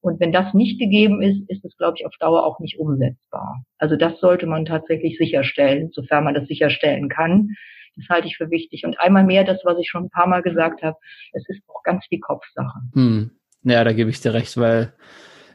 Und 0.00 0.20
wenn 0.20 0.32
das 0.32 0.52
nicht 0.54 0.78
gegeben 0.78 1.22
ist, 1.22 1.48
ist 1.48 1.64
es, 1.64 1.76
glaube 1.76 1.96
ich, 1.98 2.06
auf 2.06 2.14
Dauer 2.18 2.44
auch 2.44 2.60
nicht 2.60 2.78
umsetzbar. 2.78 3.64
Also 3.78 3.96
das 3.96 4.20
sollte 4.20 4.46
man 4.46 4.64
tatsächlich 4.64 5.18
sicherstellen, 5.18 5.90
sofern 5.92 6.24
man 6.24 6.34
das 6.34 6.48
sicherstellen 6.48 7.08
kann. 7.08 7.50
Das 7.96 8.08
halte 8.08 8.26
ich 8.26 8.36
für 8.36 8.50
wichtig. 8.50 8.84
Und 8.84 8.98
einmal 9.00 9.24
mehr 9.24 9.44
das, 9.44 9.58
was 9.64 9.78
ich 9.78 9.88
schon 9.88 10.04
ein 10.04 10.10
paar 10.10 10.26
Mal 10.26 10.42
gesagt 10.42 10.82
habe, 10.82 10.96
es 11.32 11.48
ist 11.48 11.62
auch 11.68 11.82
ganz 11.82 12.04
die 12.10 12.20
Kopfsache. 12.20 12.80
Hm. 12.94 13.30
Ja, 13.62 13.82
da 13.84 13.92
gebe 13.92 14.10
ich 14.10 14.20
dir 14.20 14.34
recht, 14.34 14.56
weil 14.58 14.92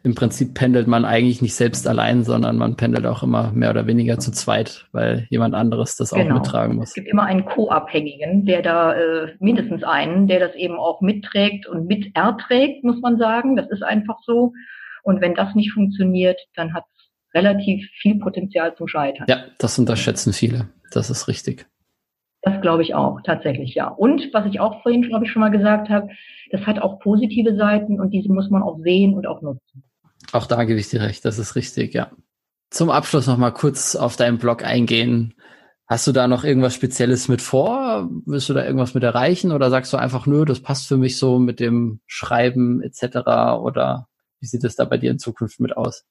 im 0.03 0.15
Prinzip 0.15 0.53
pendelt 0.53 0.87
man 0.87 1.05
eigentlich 1.05 1.41
nicht 1.41 1.55
selbst 1.55 1.87
allein, 1.87 2.23
sondern 2.23 2.57
man 2.57 2.77
pendelt 2.77 3.05
auch 3.05 3.21
immer 3.21 3.51
mehr 3.51 3.69
oder 3.69 3.85
weniger 3.85 4.17
zu 4.17 4.31
zweit, 4.31 4.87
weil 4.91 5.27
jemand 5.29 5.55
anderes 5.55 5.97
das 5.97 6.11
genau. 6.11 6.35
auch 6.35 6.39
mittragen 6.39 6.77
muss. 6.77 6.89
Es 6.89 6.93
gibt 6.93 7.09
immer 7.09 7.23
einen 7.23 7.45
Co-Abhängigen, 7.45 8.45
der 8.45 8.61
da 8.61 8.93
äh, 8.93 9.35
mindestens 9.39 9.83
einen, 9.83 10.27
der 10.27 10.39
das 10.39 10.55
eben 10.55 10.75
auch 10.75 11.01
mitträgt 11.01 11.67
und 11.67 11.87
mit 11.87 12.15
erträgt, 12.15 12.83
muss 12.83 13.01
man 13.01 13.17
sagen. 13.17 13.55
Das 13.55 13.69
ist 13.69 13.83
einfach 13.83 14.19
so. 14.25 14.53
Und 15.03 15.21
wenn 15.21 15.35
das 15.35 15.53
nicht 15.55 15.73
funktioniert, 15.73 16.39
dann 16.55 16.73
hat 16.73 16.85
es 16.95 17.33
relativ 17.33 17.87
viel 18.01 18.19
Potenzial 18.19 18.75
zum 18.75 18.87
Scheitern. 18.87 19.25
Ja, 19.29 19.43
das 19.57 19.77
unterschätzen 19.77 20.33
viele. 20.33 20.69
Das 20.91 21.09
ist 21.09 21.27
richtig. 21.27 21.67
Das 22.41 22.61
glaube 22.61 22.83
ich 22.83 22.95
auch, 22.95 23.19
tatsächlich, 23.21 23.75
ja. 23.75 23.87
Und 23.89 24.29
was 24.33 24.45
ich 24.45 24.59
auch 24.59 24.81
vorhin, 24.81 25.01
glaube 25.01 25.25
ich, 25.25 25.31
schon 25.31 25.41
mal 25.41 25.49
gesagt 25.49 25.89
habe, 25.89 26.09
das 26.51 26.65
hat 26.65 26.79
auch 26.79 26.99
positive 26.99 27.55
Seiten 27.55 27.99
und 27.99 28.11
diese 28.11 28.31
muss 28.31 28.49
man 28.49 28.63
auch 28.63 28.79
sehen 28.79 29.13
und 29.13 29.27
auch 29.27 29.41
nutzen. 29.41 29.83
Auch 30.31 30.45
da 30.45 30.63
gebe 30.63 30.79
ich 30.79 30.89
dir 30.89 31.01
recht, 31.01 31.25
das 31.25 31.37
ist 31.37 31.55
richtig, 31.55 31.93
ja. 31.93 32.11
Zum 32.69 32.89
Abschluss 32.91 33.27
noch 33.27 33.37
mal 33.37 33.51
kurz 33.51 33.95
auf 33.95 34.15
deinen 34.15 34.37
Blog 34.37 34.63
eingehen. 34.63 35.33
Hast 35.87 36.05
du 36.05 36.11
da 36.11 36.27
noch 36.27 36.43
irgendwas 36.43 36.75
Spezielles 36.75 37.27
mit 37.27 37.41
vor? 37.41 38.07
Willst 38.25 38.47
du 38.47 38.53
da 38.53 38.63
irgendwas 38.63 38.93
mit 38.93 39.03
erreichen 39.03 39.51
oder 39.51 39.71
sagst 39.71 39.91
du 39.91 39.97
einfach, 39.97 40.27
nö, 40.27 40.45
das 40.45 40.61
passt 40.61 40.87
für 40.87 40.97
mich 40.97 41.17
so 41.17 41.39
mit 41.39 41.59
dem 41.59 41.99
Schreiben 42.05 42.83
etc. 42.83 43.57
Oder 43.59 44.07
wie 44.39 44.45
sieht 44.45 44.63
es 44.63 44.75
da 44.75 44.85
bei 44.85 44.97
dir 44.97 45.09
in 45.09 45.17
Zukunft 45.17 45.59
mit 45.59 45.75
aus? 45.75 46.05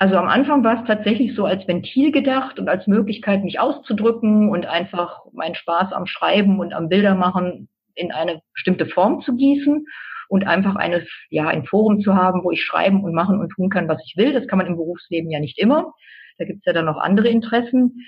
Also 0.00 0.16
am 0.16 0.28
Anfang 0.28 0.64
war 0.64 0.80
es 0.80 0.86
tatsächlich 0.86 1.34
so 1.34 1.44
als 1.44 1.68
Ventil 1.68 2.10
gedacht 2.10 2.58
und 2.58 2.70
als 2.70 2.86
Möglichkeit, 2.86 3.44
mich 3.44 3.60
auszudrücken 3.60 4.48
und 4.48 4.64
einfach 4.64 5.26
meinen 5.34 5.54
Spaß 5.54 5.92
am 5.92 6.06
Schreiben 6.06 6.58
und 6.58 6.72
am 6.72 6.88
Bildermachen 6.88 7.68
in 7.96 8.10
eine 8.10 8.40
bestimmte 8.54 8.86
Form 8.86 9.20
zu 9.20 9.36
gießen 9.36 9.84
und 10.30 10.46
einfach 10.46 10.76
eine, 10.76 11.06
ja, 11.28 11.48
ein 11.48 11.66
Forum 11.66 12.00
zu 12.00 12.14
haben, 12.14 12.42
wo 12.44 12.50
ich 12.50 12.62
schreiben 12.62 13.04
und 13.04 13.12
machen 13.12 13.40
und 13.40 13.50
tun 13.50 13.68
kann, 13.68 13.88
was 13.88 14.02
ich 14.06 14.16
will. 14.16 14.32
Das 14.32 14.46
kann 14.46 14.56
man 14.56 14.68
im 14.68 14.76
Berufsleben 14.76 15.30
ja 15.30 15.38
nicht 15.38 15.58
immer. 15.58 15.92
Da 16.38 16.46
gibt's 16.46 16.64
ja 16.64 16.72
dann 16.72 16.86
noch 16.86 16.96
andere 16.96 17.28
Interessen. 17.28 18.00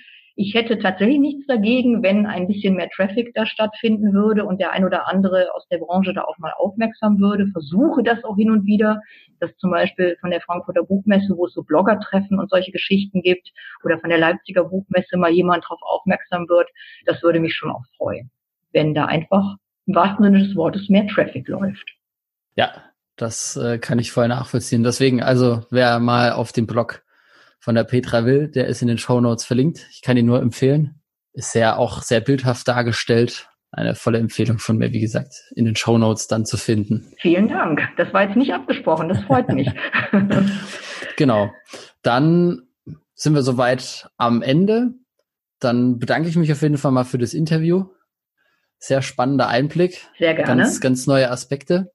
Ich 0.45 0.55
hätte 0.55 0.77
tatsächlich 0.77 1.21
nichts 1.21 1.47
dagegen, 1.47 2.03
wenn 2.03 2.27
ein 2.27 2.49
bisschen 2.49 2.75
mehr 2.75 2.91
Traffic 2.91 3.33
da 3.33 3.47
stattfinden 3.47 4.13
würde 4.13 4.45
und 4.45 4.61
der 4.61 4.73
ein 4.73 4.85
oder 4.85 5.07
andere 5.07 5.55
aus 5.55 5.69
der 5.69 5.79
Branche 5.79 6.13
da 6.13 6.23
auch 6.23 6.37
mal 6.39 6.53
aufmerksam 6.59 7.21
würde. 7.21 7.47
Versuche 7.53 8.03
das 8.03 8.25
auch 8.25 8.35
hin 8.35 8.51
und 8.51 8.67
wieder, 8.67 9.01
dass 9.39 9.57
zum 9.59 9.71
Beispiel 9.71 10.17
von 10.21 10.31
der 10.31 10.41
Frankfurter 10.41 10.83
Buchmesse, 10.83 11.37
wo 11.37 11.47
es 11.47 11.55
so 11.55 11.63
Blogger-Treffen 11.63 12.41
und 12.41 12.51
solche 12.51 12.73
Geschichten 12.73 13.23
gibt, 13.23 13.53
oder 13.85 14.01
von 14.01 14.11
der 14.11 14.19
Leipziger 14.19 14.65
Buchmesse 14.65 15.17
mal 15.17 15.31
jemand 15.31 15.63
darauf 15.63 15.79
aufmerksam 15.83 16.49
wird. 16.49 16.69
Das 17.07 17.23
würde 17.23 17.39
mich 17.39 17.55
schon 17.55 17.71
auch 17.71 17.85
freuen, 17.97 18.29
wenn 18.73 18.95
da 18.95 19.05
einfach 19.05 19.59
im 19.87 19.95
wahrsten 19.95 20.25
Sinne 20.25 20.41
des 20.41 20.57
Wortes 20.57 20.89
mehr 20.89 21.07
Traffic 21.07 21.47
läuft. 21.47 21.89
Ja, 22.57 22.73
das 23.15 23.57
äh, 23.57 23.79
kann 23.79 24.01
ich 24.01 24.11
voll 24.11 24.27
nachvollziehen. 24.27 24.83
Deswegen, 24.83 25.23
also 25.23 25.63
wer 25.71 26.01
mal 26.01 26.33
auf 26.33 26.51
dem 26.51 26.67
Blog 26.67 27.05
von 27.63 27.77
der 27.77 27.85
Petra 27.85 28.25
Will, 28.25 28.49
der 28.49 28.67
ist 28.67 28.83
in 28.83 28.89
den 28.89 28.99
Show 28.99 29.21
Notes 29.21 29.45
verlinkt. 29.45 29.87
Ich 29.93 30.03
kann 30.03 30.17
ihn 30.17 30.27
nur 30.27 30.43
empfehlen. 30.43 31.01
Ist 31.33 31.53
sehr 31.53 31.79
auch 31.79 32.03
sehr 32.03 32.21
bildhaft 32.21 32.67
dargestellt. 32.67 33.49
Eine 33.71 33.95
volle 33.95 34.19
Empfehlung 34.19 34.59
von 34.59 34.77
mir, 34.77 34.93
wie 34.93 34.99
gesagt, 34.99 35.45
in 35.55 35.65
den 35.65 35.77
Show 35.77 35.97
Notes 35.97 36.27
dann 36.27 36.45
zu 36.45 36.57
finden. 36.57 37.07
Vielen 37.19 37.49
Dank. 37.49 37.81
Das 37.97 38.13
war 38.13 38.25
jetzt 38.25 38.37
nicht 38.37 38.53
abgesprochen. 38.53 39.09
Das 39.09 39.23
freut 39.23 39.49
mich. 39.49 39.71
genau. 41.17 41.53
Dann 42.03 42.63
sind 43.15 43.35
wir 43.35 43.43
soweit 43.43 44.11
am 44.17 44.43
Ende. 44.43 44.95
Dann 45.61 46.01
bedanke 46.01 46.29
ich 46.29 46.37
mich 46.37 46.51
auf 46.51 46.63
jeden 46.63 46.79
Fall 46.79 46.91
mal 46.91 47.05
für 47.05 47.19
das 47.19 47.33
Interview. 47.33 47.85
Sehr 48.79 49.03
spannender 49.03 49.47
Einblick. 49.47 50.05
Sehr 50.19 50.35
gerne. 50.35 50.63
Ganz, 50.63 50.81
ganz 50.81 51.07
neue 51.07 51.31
Aspekte. 51.31 51.93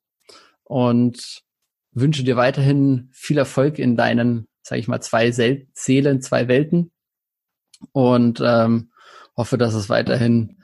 Und 0.64 1.44
wünsche 1.92 2.24
dir 2.24 2.38
weiterhin 2.38 3.10
viel 3.12 3.38
Erfolg 3.38 3.80
in 3.80 3.98
deinen 3.98 4.48
sage 4.68 4.82
ich 4.82 4.88
mal, 4.88 5.02
zwei 5.02 5.32
Sel 5.32 5.68
Seelen, 5.74 6.22
zwei 6.22 6.48
Welten. 6.48 6.92
Und 7.92 8.42
ähm, 8.44 8.92
hoffe, 9.36 9.58
dass 9.58 9.74
es 9.74 9.90
weiterhin 9.90 10.58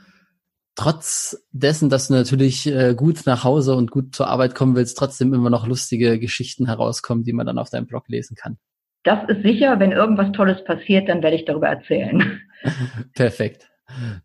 trotz 0.75 1.45
dessen, 1.51 1.89
dass 1.89 2.07
du 2.07 2.15
natürlich 2.15 2.67
äh, 2.67 2.95
gut 2.95 3.21
nach 3.25 3.43
Hause 3.43 3.75
und 3.75 3.91
gut 3.91 4.15
zur 4.15 4.27
Arbeit 4.27 4.55
kommen 4.55 4.75
willst, 4.75 4.97
trotzdem 4.97 5.33
immer 5.33 5.49
noch 5.49 5.67
lustige 5.67 6.19
Geschichten 6.19 6.65
herauskommen, 6.65 7.23
die 7.23 7.33
man 7.33 7.45
dann 7.45 7.59
auf 7.59 7.69
deinem 7.69 7.85
Blog 7.85 8.09
lesen 8.09 8.35
kann. 8.35 8.57
Das 9.03 9.29
ist 9.29 9.43
sicher, 9.43 9.79
wenn 9.79 9.91
irgendwas 9.91 10.31
Tolles 10.31 10.63
passiert, 10.63 11.07
dann 11.09 11.21
werde 11.21 11.35
ich 11.35 11.45
darüber 11.45 11.67
erzählen. 11.67 12.41
Perfekt. 13.13 13.69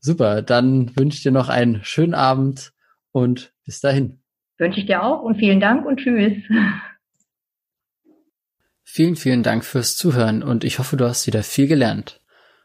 Super, 0.00 0.40
dann 0.42 0.96
wünsche 0.96 1.16
ich 1.16 1.22
dir 1.22 1.32
noch 1.32 1.48
einen 1.48 1.84
schönen 1.84 2.14
Abend 2.14 2.72
und 3.12 3.52
bis 3.64 3.80
dahin. 3.80 4.22
Wünsche 4.56 4.80
ich 4.80 4.86
dir 4.86 5.02
auch 5.02 5.22
und 5.22 5.36
vielen 5.36 5.60
Dank 5.60 5.84
und 5.84 6.00
tschüss. 6.00 6.38
Vielen, 8.90 9.16
vielen 9.16 9.42
Dank 9.42 9.66
fürs 9.66 9.96
Zuhören 9.96 10.42
und 10.42 10.64
ich 10.64 10.78
hoffe, 10.78 10.96
du 10.96 11.06
hast 11.06 11.26
wieder 11.26 11.42
viel 11.42 11.68
gelernt. 11.68 12.20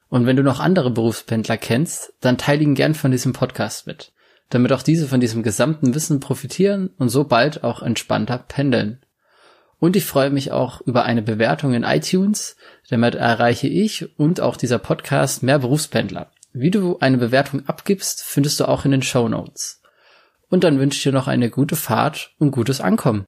Und 0.07 0.25
wenn 0.25 0.37
du 0.37 0.41
noch 0.41 0.61
andere 0.61 0.89
Berufspendler 0.89 1.57
kennst, 1.57 2.13
dann 2.21 2.37
teile 2.37 2.63
ihn 2.63 2.75
gern 2.75 2.95
von 2.95 3.11
diesem 3.11 3.33
Podcast 3.33 3.87
mit, 3.87 4.13
damit 4.49 4.71
auch 4.71 4.83
diese 4.83 5.09
von 5.09 5.19
diesem 5.19 5.43
gesamten 5.43 5.93
Wissen 5.93 6.21
profitieren 6.21 6.91
und 6.97 7.09
so 7.09 7.25
bald 7.25 7.65
auch 7.65 7.83
entspannter 7.83 8.37
pendeln. 8.37 8.99
Und 9.79 9.97
ich 9.97 10.05
freue 10.05 10.29
mich 10.29 10.53
auch 10.53 10.79
über 10.81 11.03
eine 11.03 11.21
Bewertung 11.21 11.73
in 11.73 11.83
iTunes, 11.83 12.55
damit 12.89 13.15
erreiche 13.15 13.67
ich 13.67 14.17
und 14.17 14.39
auch 14.39 14.55
dieser 14.55 14.79
Podcast 14.79 15.43
mehr 15.43 15.59
Berufspendler. 15.59 16.31
Wie 16.53 16.71
du 16.71 16.97
eine 16.99 17.17
Bewertung 17.17 17.67
abgibst, 17.67 18.23
findest 18.23 18.61
du 18.61 18.67
auch 18.69 18.85
in 18.85 18.91
den 18.91 19.03
Show 19.03 19.27
Notes. 19.27 19.81
Und 20.49 20.63
dann 20.63 20.79
wünsche 20.79 20.97
ich 20.97 21.03
dir 21.03 21.11
noch 21.11 21.27
eine 21.27 21.49
gute 21.49 21.75
Fahrt 21.75 22.31
und 22.39 22.51
gutes 22.51 22.79
Ankommen. 22.79 23.21